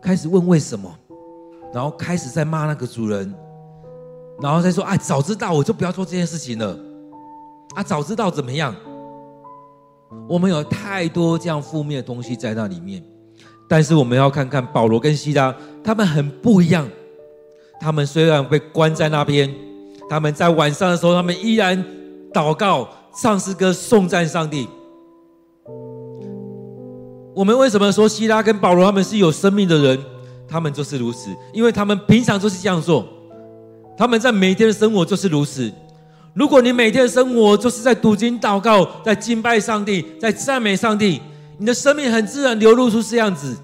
[0.00, 0.90] 开始问为什么，
[1.72, 3.34] 然后开始在骂那个主人，
[4.40, 6.78] 然后再说：“哎，早知道我就不要做这件事情了。”
[7.76, 8.74] 啊，早知道怎么样？
[10.28, 13.04] 我们有太多这样负面的东西在那里面，
[13.70, 15.54] 但是我们要看看保罗跟希拉，
[15.84, 16.88] 他们很不一样。
[17.80, 19.48] 他们虽然被关在那边，
[20.08, 21.82] 他们在晚上的时候，他们依然
[22.34, 24.68] 祷告、唱诗歌、颂赞上帝。
[27.32, 29.98] 我们为什么说希拉跟保罗他们是有生命的人？
[30.48, 33.06] 他们就是如此，因为他们平常就是这样做，
[33.96, 35.70] 他们在每天的生活就是如此。
[36.34, 41.20] 如果你每天的生活就是在读经祷告，在敬拜上帝，在赞美上帝，
[41.60, 43.54] 你的生命很自然流露出这样子，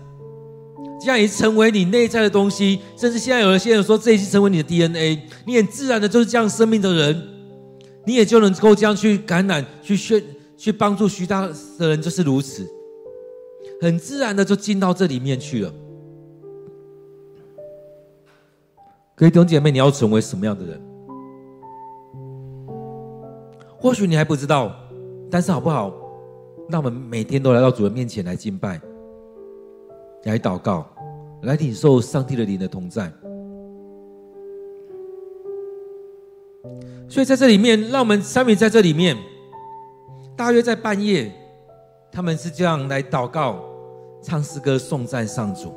[1.00, 2.78] 这样也成为你内在的东西。
[2.94, 7.22] 甚至现在有些人说，这已经成为你的 DNA，你很自然的就是这样生命的人，
[8.04, 10.22] 你也就能够这样去感染、去宣、
[10.58, 12.68] 去帮助其他的人，就是如此，
[13.80, 15.72] 很自然的就进到这里面去了。
[19.14, 20.78] 各位弟兄姐妹，你要成为什么样的人？
[23.78, 24.70] 或许你还不知道，
[25.30, 25.90] 但是好不好？
[26.68, 28.80] 那我们每天都来到主的面前来敬拜，
[30.24, 30.86] 来祷告，
[31.42, 33.12] 来领受上帝的灵的同在。
[37.08, 39.16] 所以在这里面，让我们参与在这里面，
[40.36, 41.32] 大约在半夜，
[42.10, 43.64] 他们是这样来祷告、
[44.20, 45.72] 唱诗歌、颂赞上主。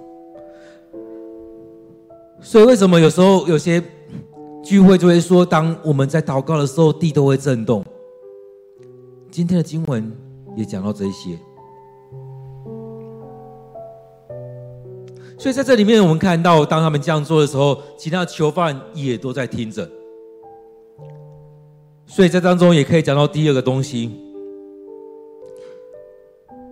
[2.41, 3.83] 所以为什么有时候有些
[4.63, 7.85] 聚会就会说，当我们在祷告的时候，地都会震动？
[9.29, 10.11] 今天的经文
[10.55, 11.37] 也讲到这一些，
[15.37, 19.89] 所以在这里面，我们看到，当他们这样做的时候，其他的囚犯也都在听着。
[22.05, 24.11] 所以在当中也可以讲到第二个东西：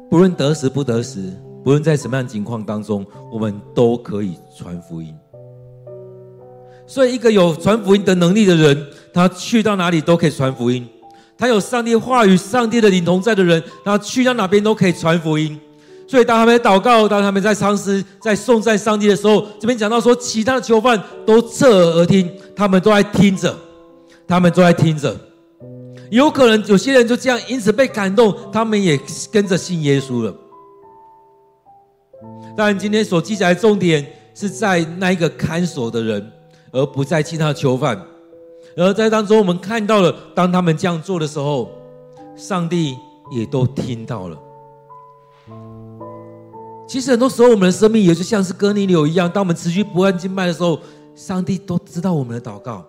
[0.09, 1.31] 不论得时不得时，
[1.63, 5.15] 不论在什么样的情况当中，我们都可以传福音。
[6.87, 10.87] 所以，一个有传福音的能力的人，他去到哪里都可以传福音。
[11.37, 15.59] 他有上帝话语、上帝的灵同在的人，他去到哪边都可以传福音。
[16.07, 23.53] 所以当他们祷告、当他们在唱诗、在颂赞上帝的时候，这边讲到说，其他的囚犯都侧耳而听，他们都在听着，
[24.25, 25.15] 他们都在听着。
[26.09, 28.97] 有可能有些人就这样因此被感动，他们也
[29.29, 30.33] 跟着信耶稣了。
[32.55, 36.31] 当然，今天所记载的重点是在那一个看守的人，
[36.71, 38.01] 而不在其他的囚犯。
[38.77, 41.71] 而在当中，我们看到了，当他们这样做的时候，
[42.35, 42.95] 上帝
[43.31, 44.37] 也都听到了。
[46.87, 50.79] 其实很多时候，我们的生命也就像是哥尼流一样，当我们持续不断敬拜的时候，
[51.15, 52.85] 上帝都知道我们的祷告。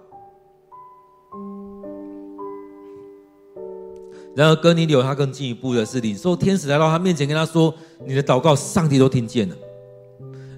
[4.37, 7.74] 然而，哥尼流他更进一步的是，领受天使来到他面前，跟他说
[8.07, 9.55] ：“你的祷告，上帝都听见了；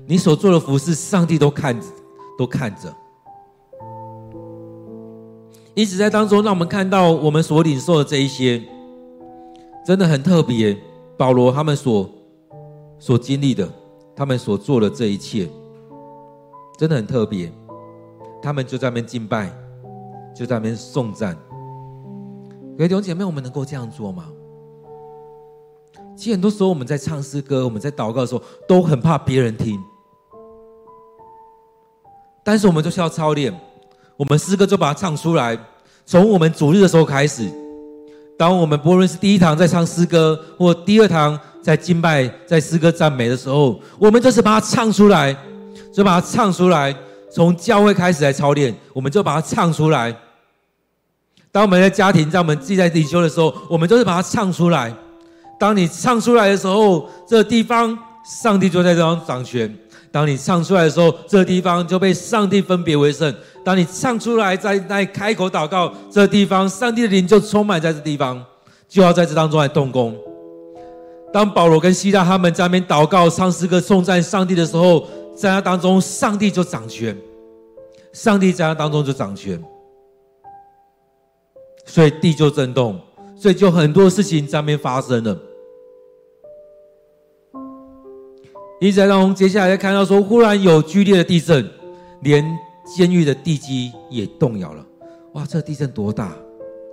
[0.07, 1.81] 你所做的服事，上帝都看，
[2.37, 2.95] 都看着。”
[5.75, 8.63] 因此在当中，让我们看到我们所领受的这一些，
[9.87, 10.77] 真的很特别。
[11.17, 12.09] 保罗他们所
[12.99, 13.69] 所经历的，
[14.17, 15.49] 他们所做的这一切，
[16.79, 17.53] 真的很特别。
[18.43, 19.53] 他们就在那边敬拜，
[20.35, 21.37] 就在那边颂赞。
[22.77, 24.29] 各位弟兄姐妹，我们能够这样做吗？
[26.17, 29.79] 其实很多时候我们在唱诗歌、我们在祷告的时候，都很怕别人听。
[32.43, 33.55] 但是我们就是要操练，
[34.21, 35.59] 我们诗歌就把它唱出来。
[36.05, 37.51] 从我们主日的时候开始，
[38.37, 45.35] 当我们不论是第一堂在唱诗歌，或第二堂在敬拜、在诗歌赞美的时候，我们就是把它唱出来，
[45.91, 46.95] 就把它唱出来。
[47.33, 50.15] 从教会开始来操练，我们就把它唱出来。
[51.51, 54.95] 当我们在家庭，在我们自己在灵修的时候，我们就是把它唱出来。
[55.59, 57.99] 当你唱出来的时候，这个地方
[58.43, 59.75] 上帝就在这方掌权。
[60.13, 63.33] 当你唱出来的时候，这个地方就被上帝分别为圣。
[63.65, 68.45] 当你唱出来，在在开口祷告，这地方上帝的灵就充满在这地方，
[68.89, 70.17] 就要在这当中来动工。
[71.33, 77.17] 当保罗跟希拉他们在那边祷告、唱诗歌、颂赞上帝的时候，在那当中，上帝就掌权。
[78.13, 79.63] 上帝在那当中就掌权，
[81.87, 82.99] 所以地就震动，
[83.37, 85.39] 所以就很多事情在那边发生了。
[88.81, 91.71] 一直，在当中接下来看到说，忽然有剧烈的地震，
[92.23, 92.45] 连
[92.97, 94.85] 监狱的地基也动摇了。
[95.35, 96.35] 哇，这地震多大？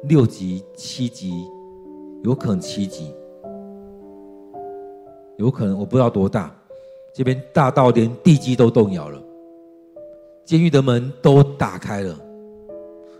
[0.03, 1.43] 六级、七级，
[2.23, 3.11] 有可能七级，
[5.37, 6.55] 有可能我不知道多大。
[7.15, 9.19] 这边大到连地基都动摇了，
[10.45, 12.15] 监狱的门都打开了。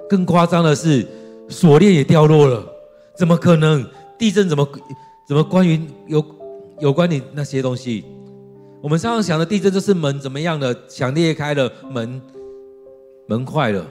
[0.08, 1.08] 更夸张的是，
[1.50, 2.64] 锁链也掉落了。
[3.16, 3.84] 怎么可能？
[4.20, 4.68] 地震怎么
[5.28, 6.24] 怎么关于有
[6.80, 8.06] 有关你那些东西？
[8.82, 12.22] 我们常常想的地震就是门怎么样的，墙裂开了，门
[13.28, 13.86] 门坏了。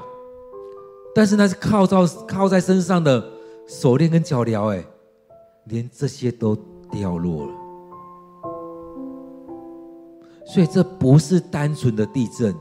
[1.14, 3.24] 但是那是靠在靠在身上的
[3.66, 4.84] 手链跟脚镣，哎，
[5.64, 6.56] 连这些都
[6.90, 7.52] 掉落了。
[10.46, 12.54] 所以这不是单纯的地震，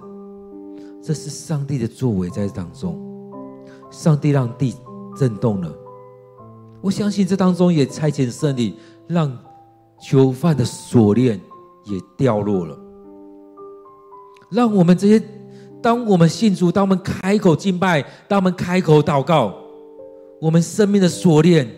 [1.01, 3.01] 这是上帝的作为在当中。
[3.91, 4.76] 上帝让地
[5.17, 5.71] 震动了，
[6.82, 8.76] 我相信这当中也差遣圣灵，
[9.07, 9.38] 让
[10.01, 11.39] 囚犯的锁链。
[11.88, 12.76] 也掉落了，
[14.49, 15.23] 让我们这些，
[15.86, 19.53] 当我们信主，当我们开口敬拜，当我们开口祷告，
[20.41, 21.69] 我们生命的锁链，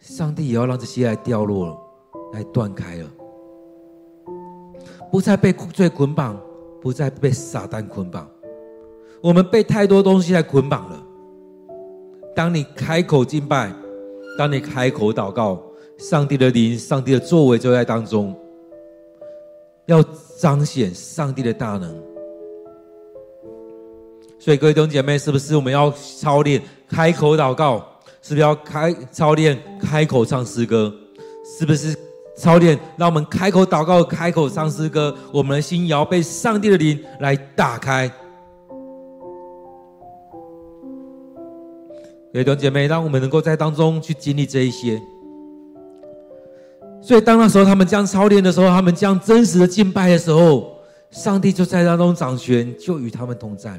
[0.00, 1.78] 上帝也要让这些来掉落了，
[2.32, 3.06] 来断开了，
[5.12, 6.36] 不再被罪捆绑，
[6.82, 8.28] 不再被撒旦捆绑，
[9.22, 11.00] 我们被太多东西来捆绑了。
[12.34, 13.72] 当你开口敬拜，
[14.36, 15.62] 当你开口祷告。
[15.98, 18.34] 上帝的灵，上帝的作为就在当中，
[19.84, 20.02] 要
[20.38, 22.09] 彰显上帝的大能。
[24.40, 27.86] 所以各位弟兄姐妹，是不是我们要操练开口祷告？
[28.22, 30.90] 是不是要开操练开口唱诗歌？
[31.58, 31.94] 是不是
[32.36, 35.14] 操练让我们开口祷告、开口唱诗歌？
[35.30, 38.10] 我们的心也要被上帝的灵来打开。
[42.32, 44.98] 各位弟兄姐妹，让我们能够在当中去经历这一些。
[47.02, 50.78] 所以，当那时候他们这样操练的时候，他们这样真实的敬拜的时候，
[51.10, 53.78] 上帝就在当中掌权，就与他们同在。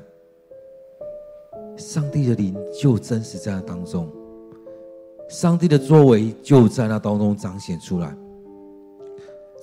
[1.77, 4.07] 上帝的灵就真实在那当中，
[5.29, 8.15] 上帝的作为就在那当中彰显出来。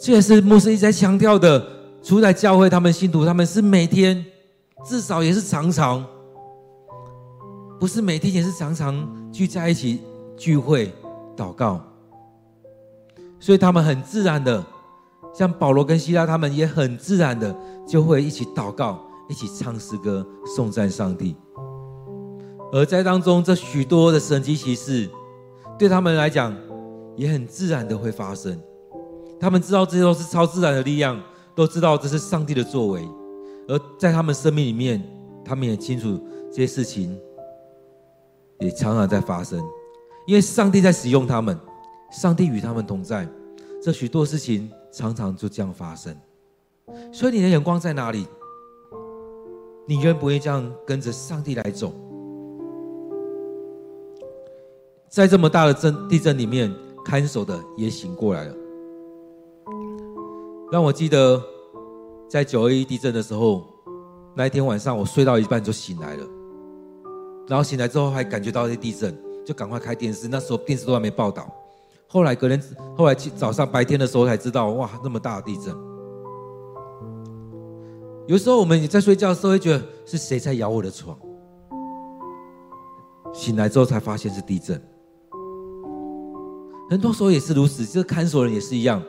[0.01, 1.79] 这也是牧师一直在强调的。
[2.01, 4.25] 出在教会，他们信徒他们是每天，
[4.85, 6.07] 至少也是常常，
[7.79, 10.01] 不是每天也是常常聚在一起
[10.37, 10.93] 聚会
[11.37, 11.81] 祷告。
[13.41, 14.65] 所以他们很自然的，
[15.35, 17.55] 像保罗跟希拉，他们也很自然的
[17.87, 20.25] 就会一起祷告，一起唱诗歌，
[20.57, 21.35] 颂赞上帝。
[22.73, 25.09] 而在当中，这许多的神迹奇事，
[25.79, 26.55] 对他们来讲，
[27.17, 28.61] 也很自然的会发生。
[29.41, 31.19] 他们知道这些都是超自然的力量，
[31.55, 33.09] 都知道这是上帝的作为。
[33.69, 35.03] 而在他们生命里面，
[35.45, 37.19] 他们也清楚这些事情，
[38.61, 39.59] 也常常在发生，
[40.27, 41.59] 因为上帝在使用他们。
[42.11, 43.29] 上帝与他们同在，
[43.83, 46.17] 这许多事情常常就这样发生。
[47.13, 48.27] 所以你的眼光在哪里？
[49.87, 51.93] 你愿不愿意这样跟着上帝来走？
[55.19, 56.73] 在这么大的震地震里面，
[57.05, 58.55] 看守的也醒过来了。
[60.71, 61.43] 让我记得，
[62.29, 63.67] 在九二一地震的时候，
[64.33, 66.25] 那一天晚上我睡到一半就醒来了，
[67.49, 69.13] 然后醒来之后还感觉到一些地震，
[69.45, 70.29] 就赶快开电视。
[70.29, 71.53] 那时候电视都还没报道。
[72.07, 72.63] 后来隔天，
[72.97, 75.75] 后来早上白天的时候才知道，哇，那么大的地震。
[78.29, 81.19] 有时候我们在睡觉的时候会觉得是谁在摇我的床？
[83.33, 84.81] 醒来之后才发现是地震。
[86.91, 89.03] 很多时候也是如此，这个看守人也是一样，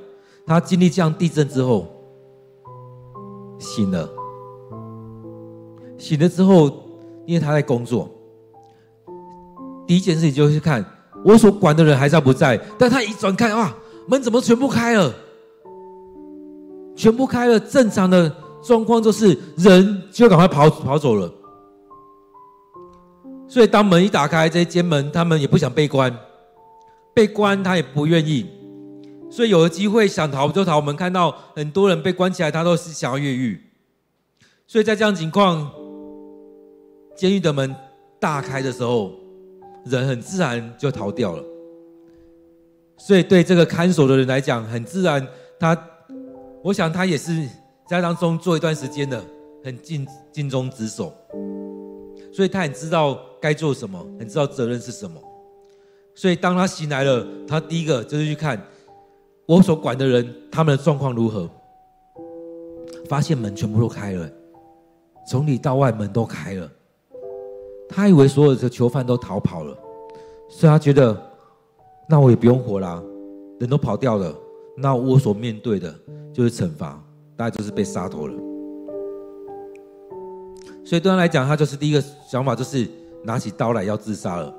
[0.45, 1.87] 他经历这样地震之后
[3.57, 4.09] 醒了，
[5.97, 6.69] 醒了之后，
[7.25, 8.09] 因为他在工作，
[9.87, 10.85] 第一件事情就是看
[11.23, 13.73] 我所管的人还在不在，但他一转看，哇，
[14.07, 15.13] 门怎么全部开了？
[16.95, 21.31] 全部开了，正常的状况就是人就赶快跑跑走了。
[23.47, 26.13] 所以当门一打开，这间门他们也不想被关。
[27.13, 28.45] 被关，他也不愿意，
[29.29, 30.75] 所以有了机会想逃就逃。
[30.77, 33.61] 我们看到很多人被关起来，他都是想要越狱。
[34.67, 35.69] 所以在这样情况，
[37.15, 37.75] 监狱的门
[38.19, 39.11] 大开的时候，
[39.85, 41.43] 人很自然就逃掉了。
[42.97, 45.27] 所以对这个看守的人来讲，很自然，
[45.59, 45.75] 他，
[46.63, 47.47] 我想他也是
[47.87, 49.23] 在当中做一段时间的，
[49.63, 51.13] 很尽尽忠职守，
[52.31, 55.19] 所以他很知道该做什么，很知道责任是什么。
[56.19, 58.61] 所以，当他醒来了，他第一个就是去看
[59.45, 61.49] 我所管的人，他们的状况如何。
[63.07, 64.29] 发现门全部都开了，
[65.25, 66.69] 从里到外门都开了。
[67.87, 69.73] 他以为所有的囚犯都逃跑了，
[70.49, 71.17] 所以他觉得，
[72.09, 73.01] 那我也不用活啦，
[73.57, 74.35] 人都跑掉了，
[74.75, 75.95] 那我所面对的
[76.33, 77.01] 就是惩罚，
[77.37, 78.33] 大概就是被杀头了。
[80.83, 82.85] 所以对他来讲，他就是第一个想法就是
[83.23, 84.53] 拿起刀来要自杀了。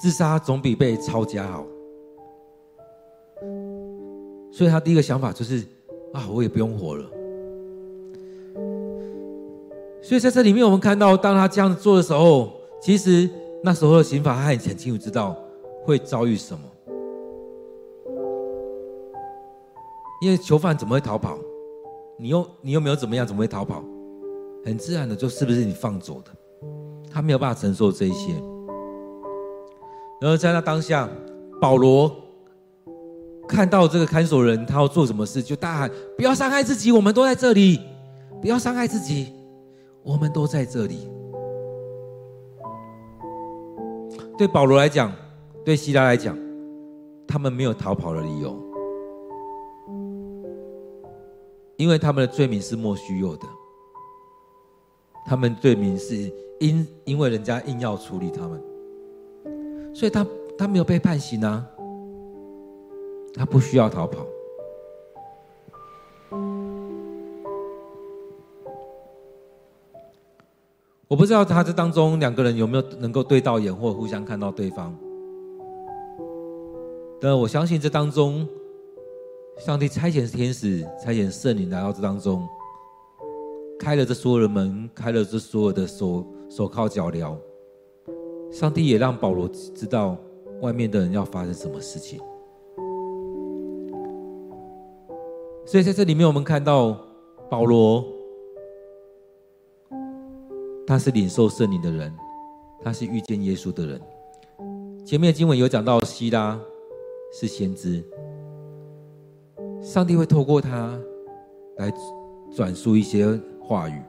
[0.00, 1.66] 自杀总比被抄家好，
[4.50, 5.62] 所以他第一个想法就是
[6.14, 7.04] 啊，我也不用活了。
[10.00, 13.28] 所以在这里面，我们看到，当他这样做的时候，其实
[13.62, 15.36] 那时候的刑法他很很清楚知道
[15.84, 16.60] 会遭遇什么，
[20.22, 21.36] 因为囚犯怎么会逃跑？
[22.18, 23.84] 你又你又没有怎么样，怎么会逃跑？
[24.64, 26.30] 很自然的，就是不是你放走的？
[27.12, 28.32] 他没有办法承受这一些。
[30.20, 31.08] 然后在那当下，
[31.60, 32.14] 保罗
[33.48, 37.80] 看到这个看守人，他要做什么事，就大喊：“不要伤害自己，我们都在这里！
[38.40, 39.32] 不要伤害自己，
[40.02, 41.08] 我们都在这里。”
[44.36, 45.10] 对保罗来讲，
[45.64, 46.36] 对希拉来讲，
[47.26, 48.54] 他们没有逃跑的理由，
[51.76, 53.46] 因为他们的罪名是莫须有的，
[55.26, 58.62] 他们罪名是因因为人家硬要处理他们。
[59.92, 60.26] 所以他
[60.58, 61.66] 他没有被判刑啊，
[63.34, 64.26] 他不需要逃跑。
[71.08, 74.94] 我不知道他这当中两个人有没有能够对到眼或互相看到对方，
[77.20, 78.46] 但我相信这当中，
[79.58, 82.48] 上帝差遣天使、差遣圣灵来到这当中，
[83.76, 87.36] 开了这所有的门，开了这所有的手手铐脚镣。
[88.50, 90.16] 上帝也让保罗知道
[90.60, 92.20] 外面的人要发生什么事情，
[95.64, 96.98] 所以在这里面我们看到
[97.48, 98.04] 保罗，
[100.86, 102.12] 他是领受圣灵的人，
[102.82, 104.00] 他是遇见耶稣的人。
[105.06, 106.60] 前面的经文有讲到希拉
[107.32, 108.04] 是先知，
[109.80, 111.00] 上帝会透过他
[111.76, 111.90] 来
[112.54, 113.26] 转述一些
[113.62, 114.02] 话语。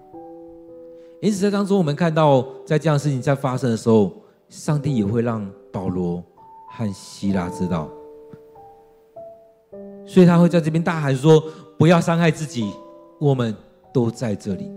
[1.21, 4.11] 因此在当中我们看到，在这样事情在发生的时候。
[4.51, 6.21] 上帝也会让保罗
[6.69, 7.89] 和希拉知道，
[10.05, 11.41] 所以他会在这边大喊说
[11.79, 12.69] ：“不要伤害自己，
[13.17, 13.55] 我们
[13.93, 14.69] 都在这里。”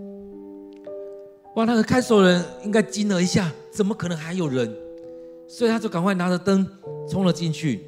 [1.57, 4.73] 哇，那个看守人应该惊了一下，怎么可能还有人？
[5.45, 6.65] 所以他就赶快拿着灯
[7.09, 7.85] 冲了进去，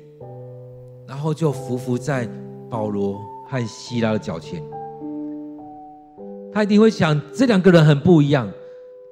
[1.07, 2.29] 然后就伏伏在
[2.69, 3.17] 保罗
[3.49, 4.61] 和希拉的脚前。
[6.51, 8.51] 他一定会想，这两个人很不一样。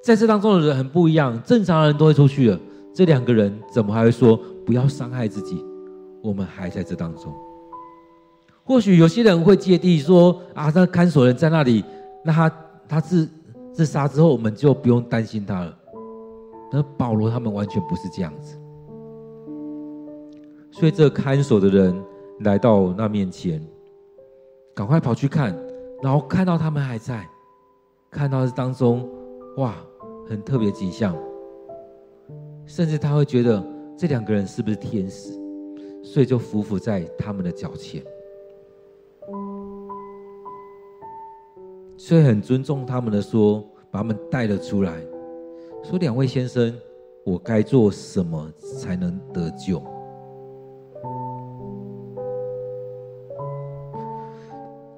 [0.06, 2.60] 在这当中的人很不一样，正常的人都会出去了，
[2.94, 5.66] 这两个人怎么还会说不要伤害自己？
[6.22, 7.34] 我们还在这当中。
[8.64, 11.84] 或许有些人会芥蒂说啊，那看守人在那里，
[12.24, 12.52] 那他
[12.88, 13.28] 他自
[13.74, 15.76] 自杀之后，我们就不用担心他了。
[16.72, 18.60] 那保罗他们完全不是这样子，
[20.70, 22.00] 所以这看守的人
[22.42, 23.60] 来到那面前，
[24.76, 25.58] 赶快跑去看，
[26.04, 27.28] 然后看到他们还在，
[28.12, 29.10] 看到这当中，
[29.58, 29.74] 哇！
[30.28, 31.16] 很特别景象，
[32.66, 33.64] 甚至他会觉得
[33.96, 35.32] 这两个人是不是天使，
[36.04, 38.04] 所以就伏伏在他们的脚前，
[41.96, 45.00] 所以很尊重他们的说，把他们带了出来，
[45.84, 46.76] 说两位先生，
[47.24, 49.82] 我该做什么才能得救？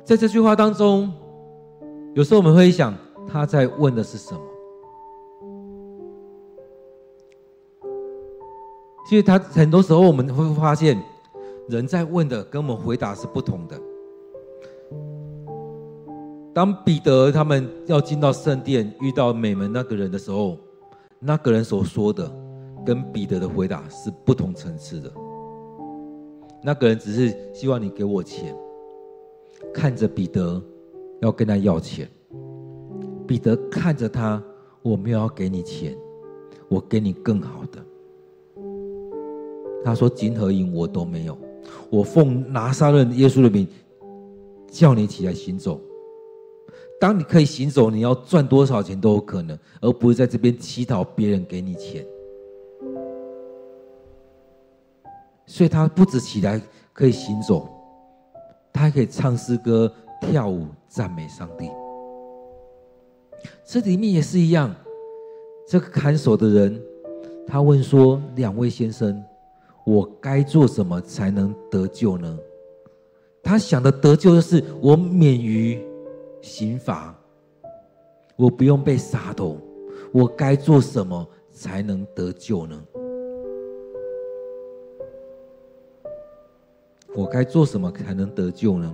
[0.05, 1.11] 在这句话当中，
[2.13, 2.95] 有时候我们会想，
[3.27, 4.39] 他在问的是什么？
[9.07, 11.01] 其实他很多时候我们会发现，
[11.69, 13.79] 人在问的跟我们回答是不同的。
[16.53, 20.57] 当彼得他们要进到圣殿遇到美门那个人的时候，
[21.19, 22.29] 那个人所说的
[22.85, 25.09] 跟彼得的回答是不同层次的。
[26.61, 28.53] 那个人只是希望你给我钱，
[29.73, 30.61] 看着彼得
[31.21, 32.09] 要跟他要钱，
[33.25, 34.43] 彼得看着他，
[34.81, 35.95] 我没有要给你钱，
[36.67, 37.79] 我给你更好的。
[39.85, 41.37] 他说：“金和银我都没有，
[41.89, 43.65] 我奉拿撒勒耶稣的名，
[44.69, 45.79] 叫你起来行走。
[46.99, 52.05] 当你可以行走，你要赚多少钱都有可能，而不是在这边乞讨别人给你钱。
[55.45, 56.61] 所以他不止起来
[56.91, 57.69] 可以行走，
[58.73, 61.69] 他还可以唱诗歌、跳舞、赞美上帝。
[63.63, 64.75] 这里面也是一样，
[65.65, 66.81] 这个看守的人，
[67.45, 69.23] 他问说：两位先生。”
[69.87, 72.37] 我该做什么才能得救呢？
[73.41, 75.81] 他想的得救就是我免于
[76.41, 77.17] 刑罚，
[78.35, 79.57] 我不用被杀头。
[80.11, 82.83] 我该做什么才能得救呢？
[87.15, 88.93] 我该做什么才能得救呢？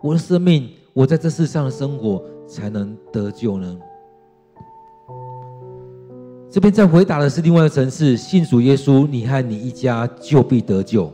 [0.00, 3.78] 我的生命，我在这世上的生活才能得救呢？
[6.52, 11.10] 这边在回答的是另外一个层次：信主耶稣，你和你一家就必得救。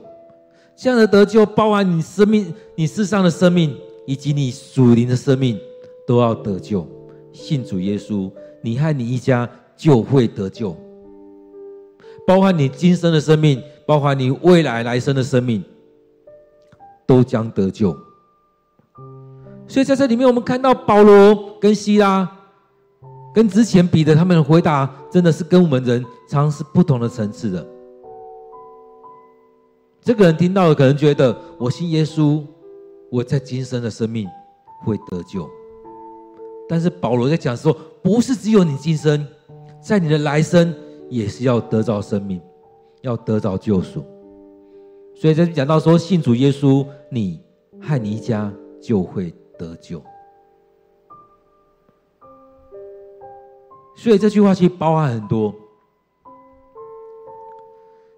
[0.74, 3.72] 这样的得救，包含你生命、你世上的生命，
[4.04, 5.56] 以及你属灵的生命，
[6.08, 6.84] 都要得救。
[7.32, 8.28] 信主耶稣，
[8.62, 10.76] 你和你一家就会得救。
[12.26, 15.62] 包含你今生的生命，包含你未来来生的生命，
[17.06, 17.96] 都将得救。
[19.68, 22.28] 所以在这里面，我们看到保罗跟西拉。
[23.38, 27.64] 跟之前比的，他们的回答真的是跟我们人常是不同的层次的。
[30.00, 32.42] 这个人听到了，可能觉得我信耶稣，
[33.12, 34.28] 我在今生的生命
[34.84, 35.48] 会得救。
[36.68, 39.24] 但是保罗在讲的时候，不是只有你今生，
[39.80, 40.74] 在你的来生
[41.08, 42.40] 也是要得着生命，
[43.02, 44.04] 要得着救赎。
[45.14, 47.40] 所以在讲到说信主耶稣，你
[47.80, 50.02] 和你一家就会得救。
[54.00, 55.52] 所以这句话其实包含很多，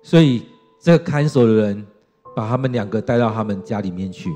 [0.02, 0.46] 所以
[0.78, 1.86] 这个看守的人
[2.36, 4.30] 把他们两个带到他们家里面去，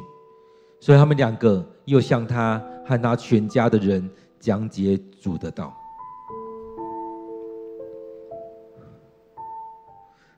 [0.80, 5.70] 所以他们两个又向他和他全家的人讲解主的道。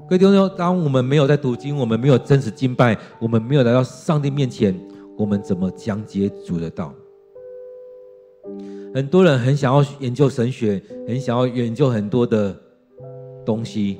[0.08, 4.76] 各位弟兄，当我们没有在读经，我们没有真实敬拜，我们没有来到上帝面前，
[5.16, 6.92] 我们怎么讲解主的道？
[8.96, 12.56] 很多人很想要研究神学，很想要研究很多的
[13.44, 13.98] 东西，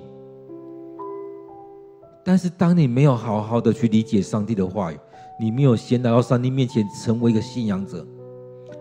[2.24, 4.98] 但是当你没有好好的去理解上帝的话语，
[5.38, 8.06] 你没有先来到上帝面前成为一个信仰者，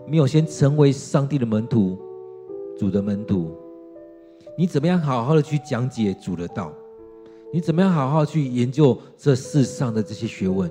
[0.08, 1.98] 没有先成为上帝的门徒、
[2.78, 3.54] 主的门徒，
[4.56, 6.72] 你怎么样好好的去讲解主的道？
[7.52, 10.70] 你怎么样好好去研究这世上的这些学问？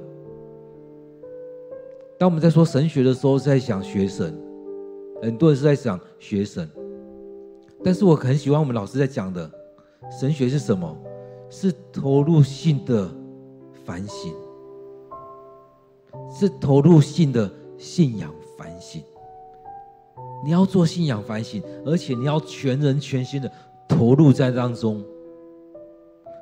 [2.18, 4.36] 当我们在说神学的时候，是在想学神。
[5.22, 6.70] 很多人是在讲学神，
[7.84, 9.50] 但是我很喜欢我们老师在讲的
[10.20, 10.96] 神学是什么？
[11.50, 13.10] 是投入性的
[13.86, 14.34] 反省，
[16.32, 19.02] 是投入性的信仰反省。
[20.44, 23.50] 你要做信仰反省，而且你要全人全心的
[23.88, 25.04] 投入在当中，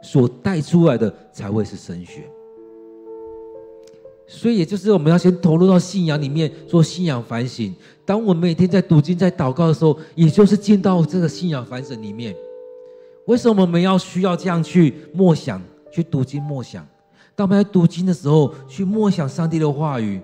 [0.01, 2.30] 所带出来的才会是神学。
[4.36, 7.73] 所以，也就是我们要先投入到信仰里面做信仰反省。
[8.03, 12.36] 当我们每天在读经、在祷告的时候，也就是进到这个信仰反省里面。
[13.27, 15.61] 为什么我们要需要这样去默想、
[15.93, 16.86] 去读经默想？
[17.36, 20.19] 当我们在读经的时候，去默想上帝的话语，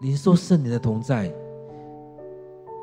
[0.00, 1.30] 领受圣灵的同在，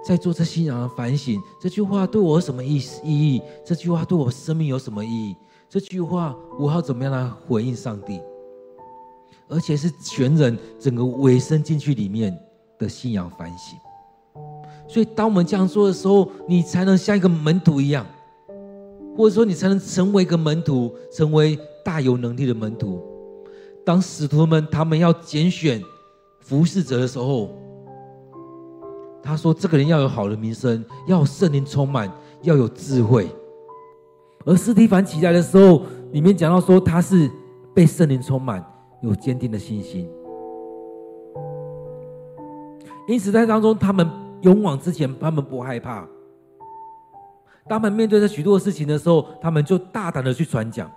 [0.08, 1.42] 在做这信仰的反省。
[1.60, 3.42] 这句话对我有什么意思意义？
[3.66, 5.36] 这句话对我生命有什么意义？
[5.68, 8.22] 这句话我要怎么样来回应上帝？
[9.48, 12.38] 而且是全人整个委身进去里面
[12.80, 13.78] 的信仰反省，
[14.88, 18.06] 所以当我们这样做的时候，你才能像一个门徒一样，
[19.16, 23.02] 或者说你才能成为一个门徒，成为大有能力的门徒。
[23.86, 25.82] 当使徒们他们要拣选
[26.40, 27.52] 服侍者的时候，
[29.22, 33.30] 他说：“这个人要有好的名声，要圣灵充满，要有智慧。”
[34.44, 37.30] 而斯提凡起来的时候，里面讲到说他是
[37.74, 38.64] 被圣灵充满。
[39.02, 40.10] 有坚定的信心，
[43.08, 44.10] 因此在当中，他们
[44.42, 46.08] 勇往直前，他们不害怕。
[47.68, 50.92] 当他们面对着许多事情的时候，他们就大胆的去传讲。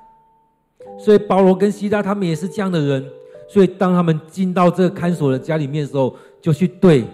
[0.99, 3.05] 所以保罗跟西拉他们也是这样的人。
[3.49, 7.05] 所以当他们进到这个看守的家里面的时候，就去对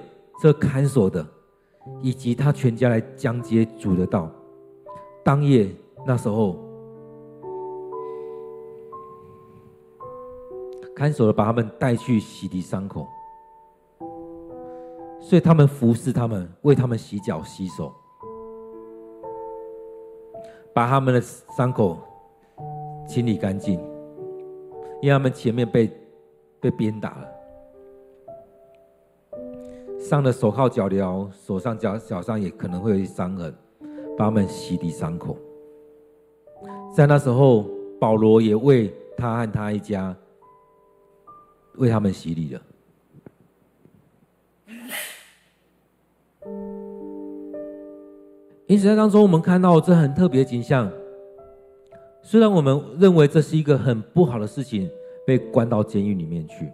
[0.43, 1.25] 这看守的
[2.03, 4.29] 以及他全家来讲解主的道。
[5.23, 5.69] 当夜
[6.05, 6.59] 那时候，
[10.95, 13.07] 看守的把他们带去洗涤伤口。
[15.21, 17.91] 所以他们服侍他们，为他们洗脚洗手，
[20.75, 21.21] 把他们的
[21.57, 21.99] 伤口
[23.09, 23.81] 清理干净，
[25.01, 25.91] 因为他们前面被
[26.61, 27.29] 被鞭打了，
[29.99, 33.55] 上了手铐脚镣，手上脚脚上也可能会有一些伤痕，
[34.19, 35.39] 把他们洗涤伤口。
[36.95, 37.65] 在那时候，
[37.99, 40.15] 保罗也为他和他一家
[41.77, 42.61] 为他们洗礼了。
[48.67, 50.91] 因此，在当中我们看到这很特别的景象。
[52.23, 54.91] 虽然我们认为这是一个很不好的事情，
[55.27, 56.73] 被关到监狱里面去，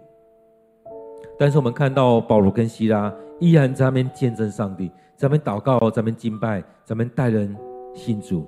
[1.37, 4.87] 但是我们看到保罗跟西拉依然在那边见证上帝，
[5.17, 7.53] 在那边祷告，在那边敬拜，在那边带人
[7.93, 8.47] 信主，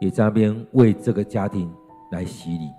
[0.00, 1.68] 也在那边为这个家庭
[2.12, 2.70] 来洗礼。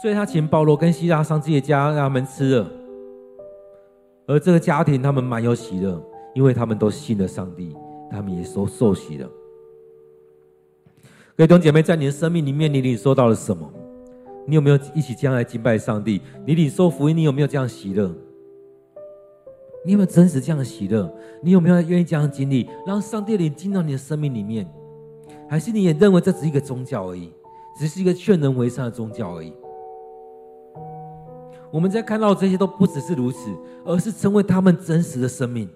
[0.00, 2.70] 所以他请保罗跟希拉上自己的家，让他们吃了。
[4.26, 6.02] 而这个家庭，他们满有喜乐，
[6.34, 7.76] 因为他们都信了上帝，
[8.10, 9.28] 他们也受受洗了。
[11.36, 13.70] 各位弟兄姐妹，在你的生命里面，你领受到了什么？
[14.46, 16.22] 你有没有一起将来敬拜上帝？
[16.46, 18.10] 你领受福音，你有没有这样喜乐？
[19.84, 21.12] 你有没有真实这样喜乐？
[21.42, 24.66] 你有没有愿意这样经历，让上帝领进到你的生命里面？
[25.46, 27.30] 还是你也认为这只是一个宗教而已，
[27.78, 29.52] 只是一个劝人为善的宗教而已？
[31.72, 33.50] 我们在看到这些都不只是如此，
[33.84, 35.68] 而是成为他们真实的生命。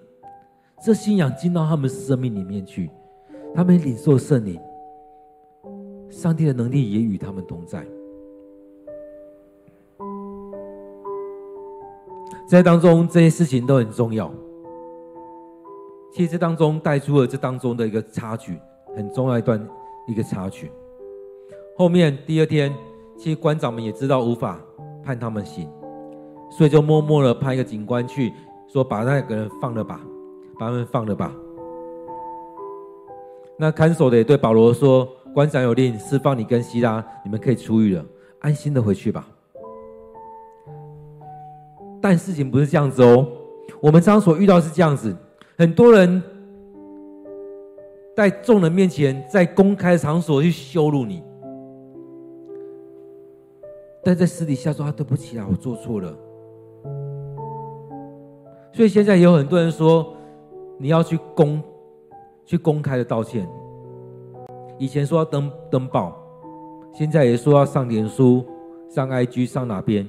[0.83, 2.91] 这信仰进到他们生命里面去，
[3.53, 4.59] 他们领受圣灵，
[6.09, 7.85] 上帝的能力也与他们同在。
[12.45, 14.31] 在当中，这些事情都很重要。
[16.11, 18.59] 其实这当中带出了这当中的一个插曲，
[18.95, 19.65] 很重要一段
[20.07, 20.69] 一个插曲。
[21.77, 22.73] 后面第二天，
[23.17, 24.59] 其实官长们也知道无法
[25.01, 25.69] 判他们刑。
[26.57, 28.31] 所以就默默的派一个警官去
[28.65, 29.99] 说：“把那个人放了吧，
[30.57, 31.35] 把他们放了吧。”
[33.59, 38.05] 那看守的也对保罗说：“官长有令，释放你跟西拉，你们可以出狱了，
[38.39, 39.25] 安心的回去吧。”
[42.01, 43.27] 但事情不是这样子哦，
[43.81, 45.13] 我们常所遇到是这样子，
[45.57, 46.23] 很多人
[48.15, 51.21] 在众人面前，在公开场所去羞辱你，
[54.03, 56.17] 但在私底下说：“啊，对不起啊，我做错了。”
[58.75, 60.13] 所以现在有很多人说，
[60.77, 61.63] 你要去公，
[62.43, 63.47] 去公开的道歉。
[64.77, 66.13] 以前说要登登报，
[66.91, 68.43] 现在也说要上脸书、
[68.89, 70.05] 上 IG、上哪边？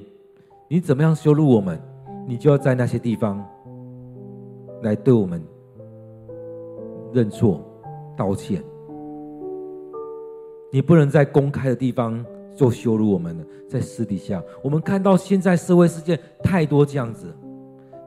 [0.67, 1.81] 你怎么样羞辱我们，
[2.27, 3.41] 你就要在那些地方
[4.81, 5.41] 来对我们
[7.13, 7.63] 认错、
[8.17, 8.61] 道歉。
[10.73, 12.21] 你不能在公开的地方
[12.53, 17.33] 做羞辱我们的，在私底下，我们看到现在社会事件太多这样子。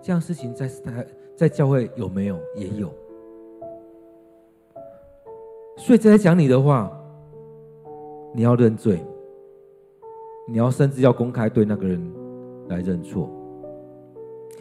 [0.03, 2.39] 这样事情在在在教会有没有？
[2.57, 2.91] 也有。
[5.77, 6.91] 所以在讲你的话，
[8.35, 9.05] 你要认罪，
[10.49, 12.13] 你要甚至要公开对那个人
[12.69, 13.31] 来认错。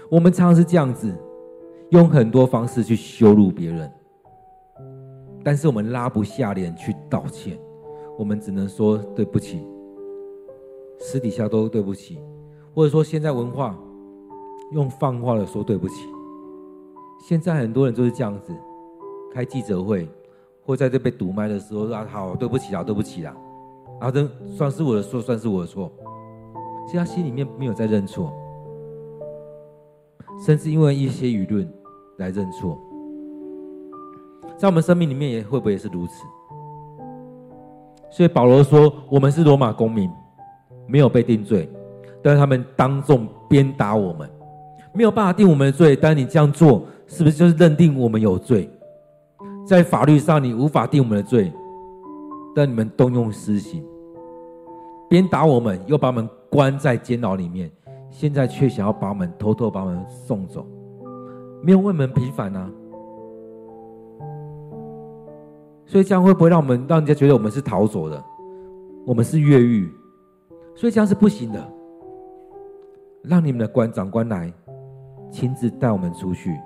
[0.10, 1.14] 我们常常是这样子，
[1.90, 3.92] 用很多方式去羞辱别人，
[5.44, 7.60] 但是我们拉不下脸去道歉，
[8.18, 9.66] 我们只能说对不起，
[10.98, 12.20] 私底下都对不起，
[12.74, 13.78] 或者说现在文化。
[14.72, 16.08] 用放话的说对不起。
[17.20, 18.54] 现在很多人就是这样子，
[19.34, 20.08] 开记者会
[20.66, 23.36] 或在这被堵麦的时候说啊，好，对不起啦，对不起啦，
[24.00, 25.92] 啊，这算是我的错，算是我的错。
[26.86, 28.34] 其实他心里面没有在认错，
[30.46, 31.72] 甚至因为一些舆论
[32.18, 32.80] 来认错。
[34.58, 36.26] 在我们生命里面也会不会也是如此？
[38.10, 40.10] 所以保罗说，我们是罗马公民，
[40.88, 41.70] 没有被定罪，
[42.24, 44.30] 但是他们当众鞭打我们。
[44.94, 48.70] 没有办法定我们的罪，但你这样做是不是就是认定我们有罪？
[49.66, 51.54] 在法律上你无法定我们的罪，
[52.56, 53.84] 但你们动用私刑，
[55.08, 57.72] 鞭打我们，又把我们关在监牢里面，
[58.10, 60.66] 现在却想要把我们偷偷把我们送走，
[61.62, 62.72] 没有为我们平反呢、啊？
[65.86, 68.24] 所以这样会不会让我们让人家觉得我们是逃走的，
[69.06, 69.88] 我们是越狱？
[70.76, 71.74] 所以这样是不行的。
[73.22, 74.52] 让你们的官长官来。
[75.32, 76.60] 亲自带我们出去，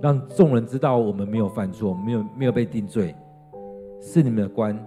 [0.00, 3.14] 让众人知道我们没有犯错，没有没有被定罪，
[4.00, 4.78] 是你们的官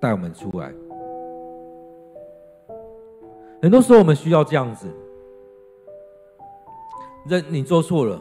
[0.00, 0.72] 带我们出来。
[3.62, 4.86] 很多时候我们需要这样子，
[7.26, 8.20] 认你做错了，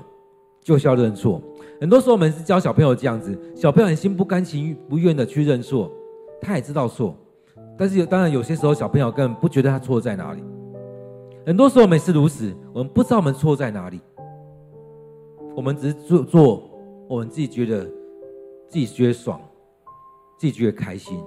[0.61, 1.41] 就是要认错。
[1.79, 5.91] 很多时候我们是教小朋友这样子，小朋友很心不甘情不愿的去认错，
[6.41, 7.15] 他也知道错，
[7.77, 10.43] 但是有当然有些时候小朋友根本不觉得他错在哪里。
[11.45, 14.01] 很多时候我们是如此，我们不知道我们错在哪里，
[15.55, 16.69] 我们只是做做
[17.07, 17.85] 我们自己觉得
[18.67, 19.39] 自己觉得爽，
[20.37, 21.17] 自己觉得开心，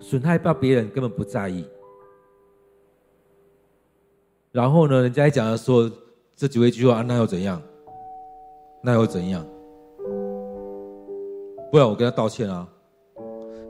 [0.00, 1.64] 损害到别人根本不在意。
[4.52, 5.90] 然后呢，人家还讲了说
[6.36, 7.60] 这几位句话，那又怎样？
[8.82, 9.44] 那又怎样？
[11.70, 12.68] 不然我跟他道歉啊！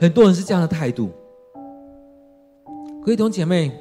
[0.00, 1.10] 很多人是这样的态度。
[3.02, 3.72] 各位弟兄姐妹，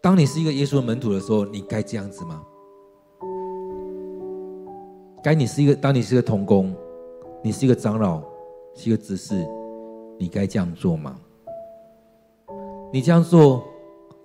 [0.00, 2.44] 当你是一个耶稣的门徒的时候，你该这样子吗？
[5.24, 6.70] 该你是一个，当你是一个童工，
[7.42, 8.22] 你是一个长老，
[8.74, 9.34] 是一个执事，
[10.18, 11.18] 你该这样做吗？
[12.92, 13.64] 你这样做？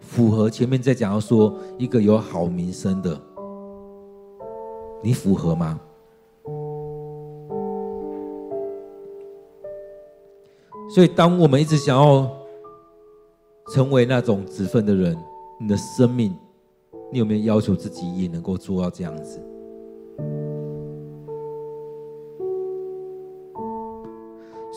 [0.02, 3.18] 符合前面在讲到说一个有好名声的，
[5.02, 5.80] 你符合吗？
[10.94, 12.30] 所以，当我们一直想要
[13.74, 15.18] 成为那种子分的人，
[15.62, 16.36] 你的生命，
[17.10, 19.42] 你有没有要求自己也能够做到这样子？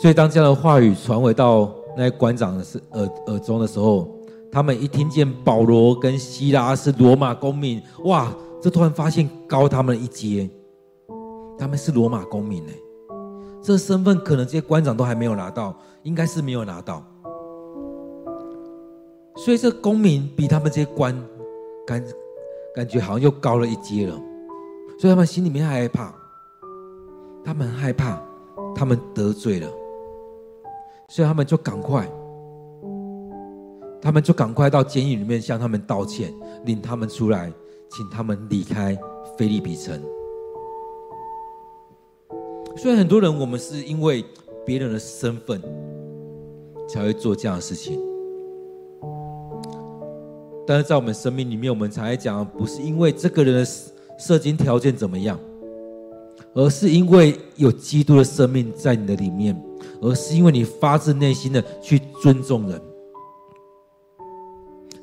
[0.02, 4.08] 所以，当这样的话语传回到那些官长的耳耳中的时候，
[4.50, 8.34] 他们一听见保罗跟希拉是罗马公民，哇！
[8.60, 10.50] 这突然发现高他们一阶，
[11.56, 12.72] 他们是罗马公民呢。
[13.62, 15.72] 这身份可能这些官长都还没有拿到，
[16.02, 17.00] 应该是没有拿到。
[19.36, 21.16] 所以这公民比他们这些官
[21.86, 22.04] 感
[22.74, 24.14] 感觉好像又高了一阶了，
[24.98, 26.12] 所以他们心里面害怕，
[27.44, 28.20] 他们害怕，
[28.74, 29.68] 他们得罪了，
[31.14, 32.08] 所以他们就赶快。
[34.00, 36.32] 他们就赶快到监狱里面向他们道歉，
[36.64, 37.52] 领他们出来，
[37.90, 38.98] 请他们离开
[39.36, 40.00] 菲利比城。
[42.78, 44.24] 虽然很多人，我们是因为
[44.64, 45.60] 别人的身份
[46.88, 48.00] 才会做这样的事情，
[50.66, 53.64] 但是在我们生命里面，我们常来讲，不是因为这个人的
[54.18, 55.38] 社经条件怎么样，
[56.54, 59.60] 而是因为有基督的生命在你的里面，
[60.00, 62.80] 而是因为你发自内心的去尊重人。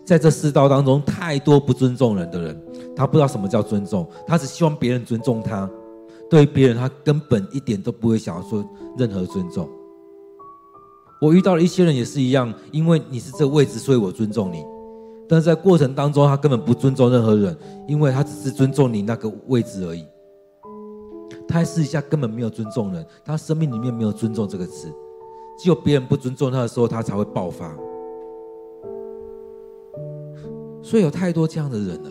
[0.06, 2.64] 在这世道当中，太多不尊重人的人，
[2.96, 5.70] 他不知道什么叫尊重，他只希望别人尊重他。
[6.30, 8.64] 对别人，他根本一点都不会想要说
[8.98, 9.68] 任何尊重。
[11.22, 14.64] 我遇到了一些人也是一样，因为你是这个位置，所以我尊重你。
[15.28, 17.56] 但是在过程当中，他根本不尊重任何人，
[17.88, 20.06] 因为他只是尊重你那个位置而已。
[21.50, 24.88] 他私底下根本没有尊重人，他生命里面没有尊重这个词，
[25.58, 27.76] 只有别人不尊重他的时候，他才会爆发。
[30.82, 32.10] 所以有太多这样的人了，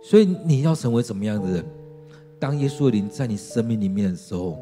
[0.00, 1.64] 所以你要成为怎么样的人？
[2.38, 4.58] 当耶稣的灵在你生命里面的时候，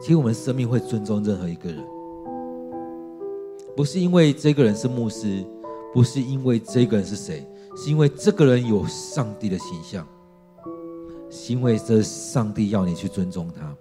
[0.00, 1.84] 其实我们生命会尊重任何一个人，
[3.76, 5.44] 不是因为这个人是牧师，
[5.92, 7.44] 不是因为这个人是谁，
[7.76, 10.06] 是因为这个人有上帝的形象，
[11.48, 13.74] 因为这上帝要你去尊重他，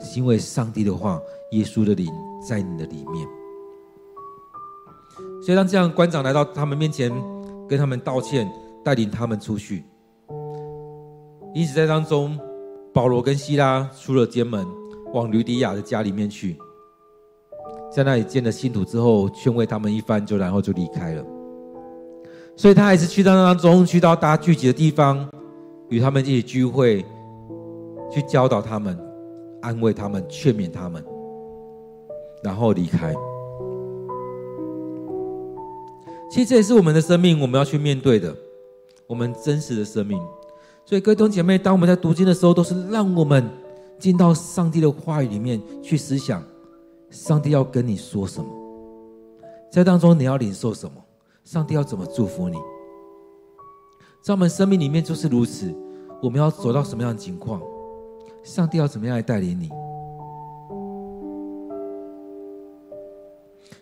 [0.00, 1.20] 是因为上帝的话，
[1.52, 2.08] 耶稣的灵
[2.46, 3.26] 在你的里面。
[5.42, 7.12] 所以，当这样官长来到他们面前，
[7.68, 8.50] 跟他们道歉，
[8.84, 9.84] 带领他们出去。
[11.54, 12.38] 因此，在当中，
[12.92, 14.66] 保罗跟希拉出了监门，
[15.12, 16.56] 往吕底亚的家里面去，
[17.90, 21.24] 在那里见了信徒之后，劝慰他们一番，就然后就离开了。
[22.56, 25.28] 所以他还是去到那当中，去到大家聚集的地方，
[25.88, 27.04] 与他们一起聚会，
[28.10, 28.98] 去教导他们，
[29.62, 31.04] 安慰他们，劝勉他们，
[32.42, 33.14] 然后离开。
[36.30, 38.34] 其实这也是我们的生命，我们要去面对的，
[39.06, 40.20] 我们真实的生命。
[40.84, 43.48] 所以，各位弟兄姐妹，当我们在读经的时候，都是让我们
[43.98, 46.42] 进到上帝的话语里面去思想，
[47.10, 48.50] 上帝要跟你说什么，
[49.70, 50.92] 在当中你要领受什么，
[51.44, 52.58] 上帝要怎么祝福你。
[54.22, 55.74] 在我们生命里面就是如此，
[56.22, 57.62] 我们要走到什么样的情况，
[58.42, 59.68] 上帝要怎么样来带领你。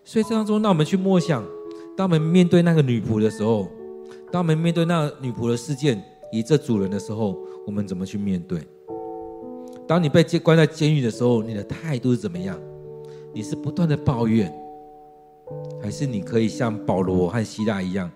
[0.05, 1.45] 所以，这当中，让我们去默想。
[1.97, 3.67] 当我们面对那个女仆的时候，
[4.31, 8.61] 当我们面对那个女仆的事件以这主人的时候，我们怎么去面对？
[9.89, 12.57] 当你被关在监狱的时候，你的态度是怎么样？
[13.33, 14.53] 你是不断的抱怨，
[15.83, 18.11] 还是你可以像保罗和希拉一样，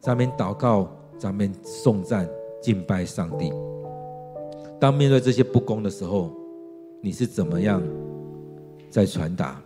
[0.00, 2.28] 在那边祷告，咱们颂赞
[2.62, 3.52] 敬拜上帝。
[4.78, 6.30] 当面对这些不公的时候，
[7.02, 7.82] 你是怎么样
[8.90, 9.60] 在传达？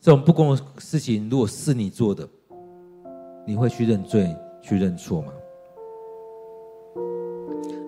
[0.00, 2.28] 这种不公的事情，如果是你做的，
[3.44, 5.32] 你会去认罪、去认错吗？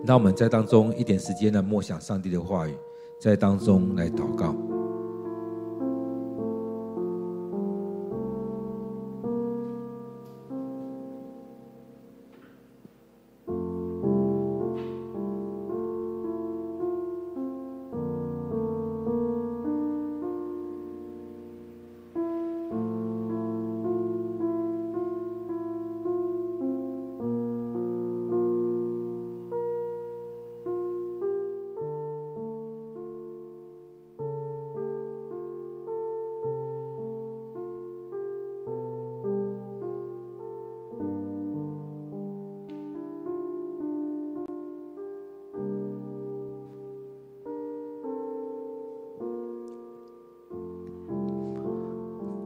[0.04, 2.74] 那我们在当中一点时间来默想上帝的话语，
[3.20, 4.56] 在当中来祷告。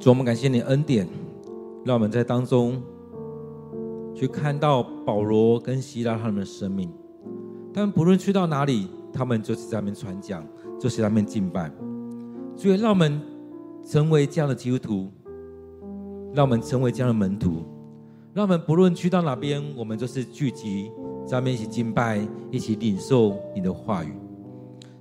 [0.03, 1.09] 主，我们感谢你恩典，
[1.85, 2.83] 让我们在当中
[4.13, 6.91] 去看到保罗跟希拉他们的生命。
[7.73, 10.45] 他们不论去到哪里，他们就是在那边传讲，
[10.81, 11.71] 就是在那边敬拜。
[12.57, 13.23] 所以，让我们
[13.87, 15.09] 成为这样的基督徒，
[16.35, 17.63] 让我们成为这样的门徒，
[18.35, 20.91] 让我们不论去到哪边，我们就是聚集
[21.25, 24.13] 在那边一起敬拜，一起领受你的话语。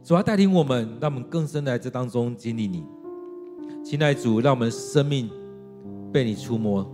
[0.04, 2.86] 主要带领我们，让我们更深的在这当中经历你。
[3.84, 5.30] 亲爱主，让我们生命
[6.14, 6.86] 被你触摸，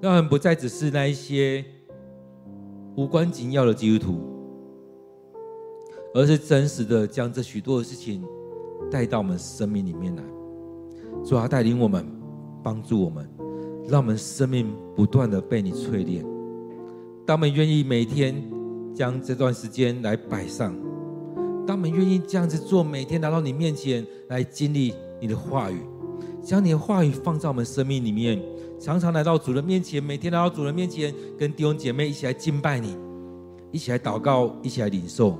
[0.00, 1.64] 让我们不再只是那一些
[2.96, 4.20] 无关紧要的基督徒，
[6.12, 8.22] 而是真实的将这许多的事情
[8.90, 10.22] 带到我们生命里面来。
[11.24, 12.04] 主啊，带领我们，
[12.62, 13.26] 帮助我们，
[13.88, 16.24] 让我们生命不断的被你淬炼。
[17.24, 18.34] 当我们愿意每天
[18.92, 20.76] 将这段时间来摆上，
[21.66, 24.92] 当我们愿意这样子做，每天来到你面前来经历。
[25.20, 25.80] 你的话语，
[26.42, 28.42] 将你的话语放在我们生命里面，
[28.78, 32.96] 常常来到主人面前，每天来到主人面前，跟弟兄姐妹一起来敬拜你，
[33.72, 35.38] 一起来祷告，一起来领受。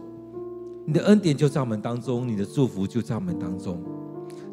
[0.87, 3.83] 你的恩典就在我们当中，你的祝福就在我们当中。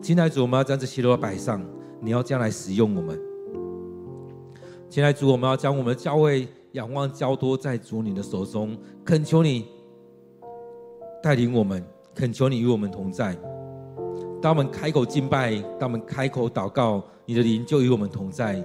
[0.01, 1.63] 亲爱的主，我们要将这些都摆上，
[2.01, 3.19] 你要将来使用我们。
[4.89, 9.67] 亲爱的主，我们要将我们的教会仰望交托在主你的手中，恳求你
[11.21, 13.38] 带领我们，恳求你与我们同在。
[14.43, 18.61] 当我们开口敬拜，当我们开口祷告，你的灵就与我们同在。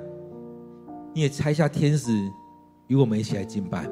[1.14, 2.10] 你也差下天使
[2.88, 3.84] 与我们一起来敬拜。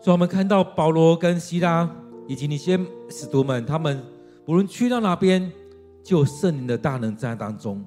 [0.00, 1.86] 所以，我们看到保罗跟希拉
[2.26, 2.80] 以及那些
[3.10, 4.02] 使徒们，他们
[4.46, 5.52] 无论去到哪边，
[6.02, 7.84] 就有圣灵的大能在当中。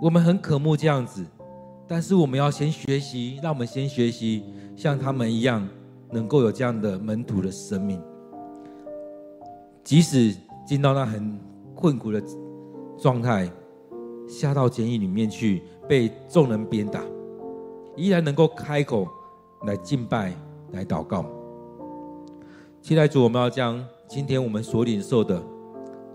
[0.00, 1.22] 我们很渴慕这样子，
[1.86, 4.42] 但是我们要先学习，让我们先学习
[4.74, 5.68] 像他们一样，
[6.10, 8.00] 能够有这样的门徒的生命。
[9.84, 10.34] 即使
[10.66, 11.38] 进到那很
[11.74, 12.20] 困苦的
[12.96, 13.48] 状态，
[14.26, 17.04] 下到监狱里面去，被众人鞭打，
[17.94, 19.06] 依然能够开口
[19.66, 20.32] 来敬拜、
[20.72, 21.26] 来祷告。
[22.80, 25.42] 期待主，我们要将今天我们所领受的，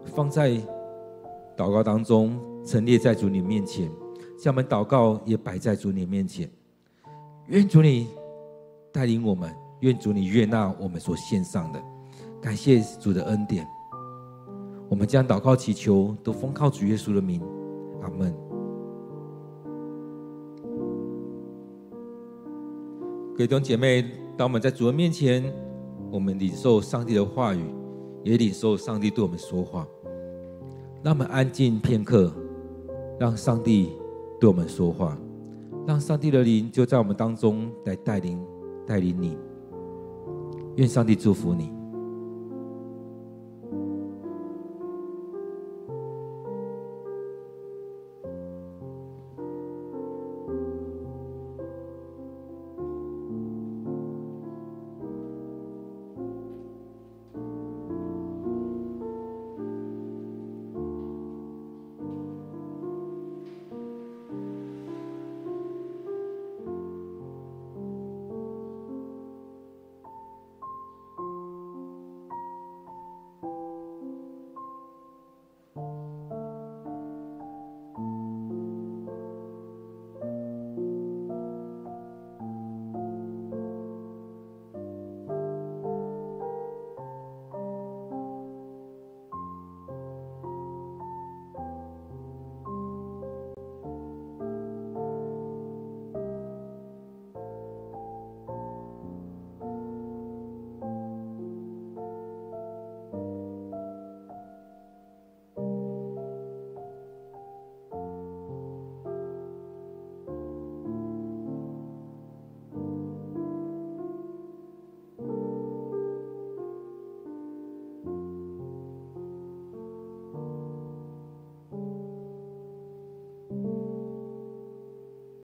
[0.04, 0.50] 放在
[1.56, 3.88] 祷告当中，陈列在主你面前，
[4.40, 6.50] 将我们祷告也摆在主你面前。
[7.48, 8.08] 愿主你
[8.92, 11.80] 带领我们，愿主你悦纳我们所献上的。
[12.42, 13.68] 感谢主的恩典，
[14.88, 17.42] 我们将祷告祈求都奉靠主耶稣的名，
[18.02, 18.34] 阿门。
[23.36, 24.04] 各位弟兄姐妹，
[24.38, 25.44] 当我们在主的面前，
[26.12, 27.64] 我们领受上帝的话语，
[28.24, 29.86] 也领受上帝对我们说话。
[31.04, 32.34] 让我们安静片刻，
[33.20, 33.92] 让上帝
[34.40, 35.18] 对我们说话，
[35.86, 38.42] 让上帝的灵就在我们当中来带领
[38.86, 39.38] 带领你。
[40.76, 41.79] 愿上帝祝福你。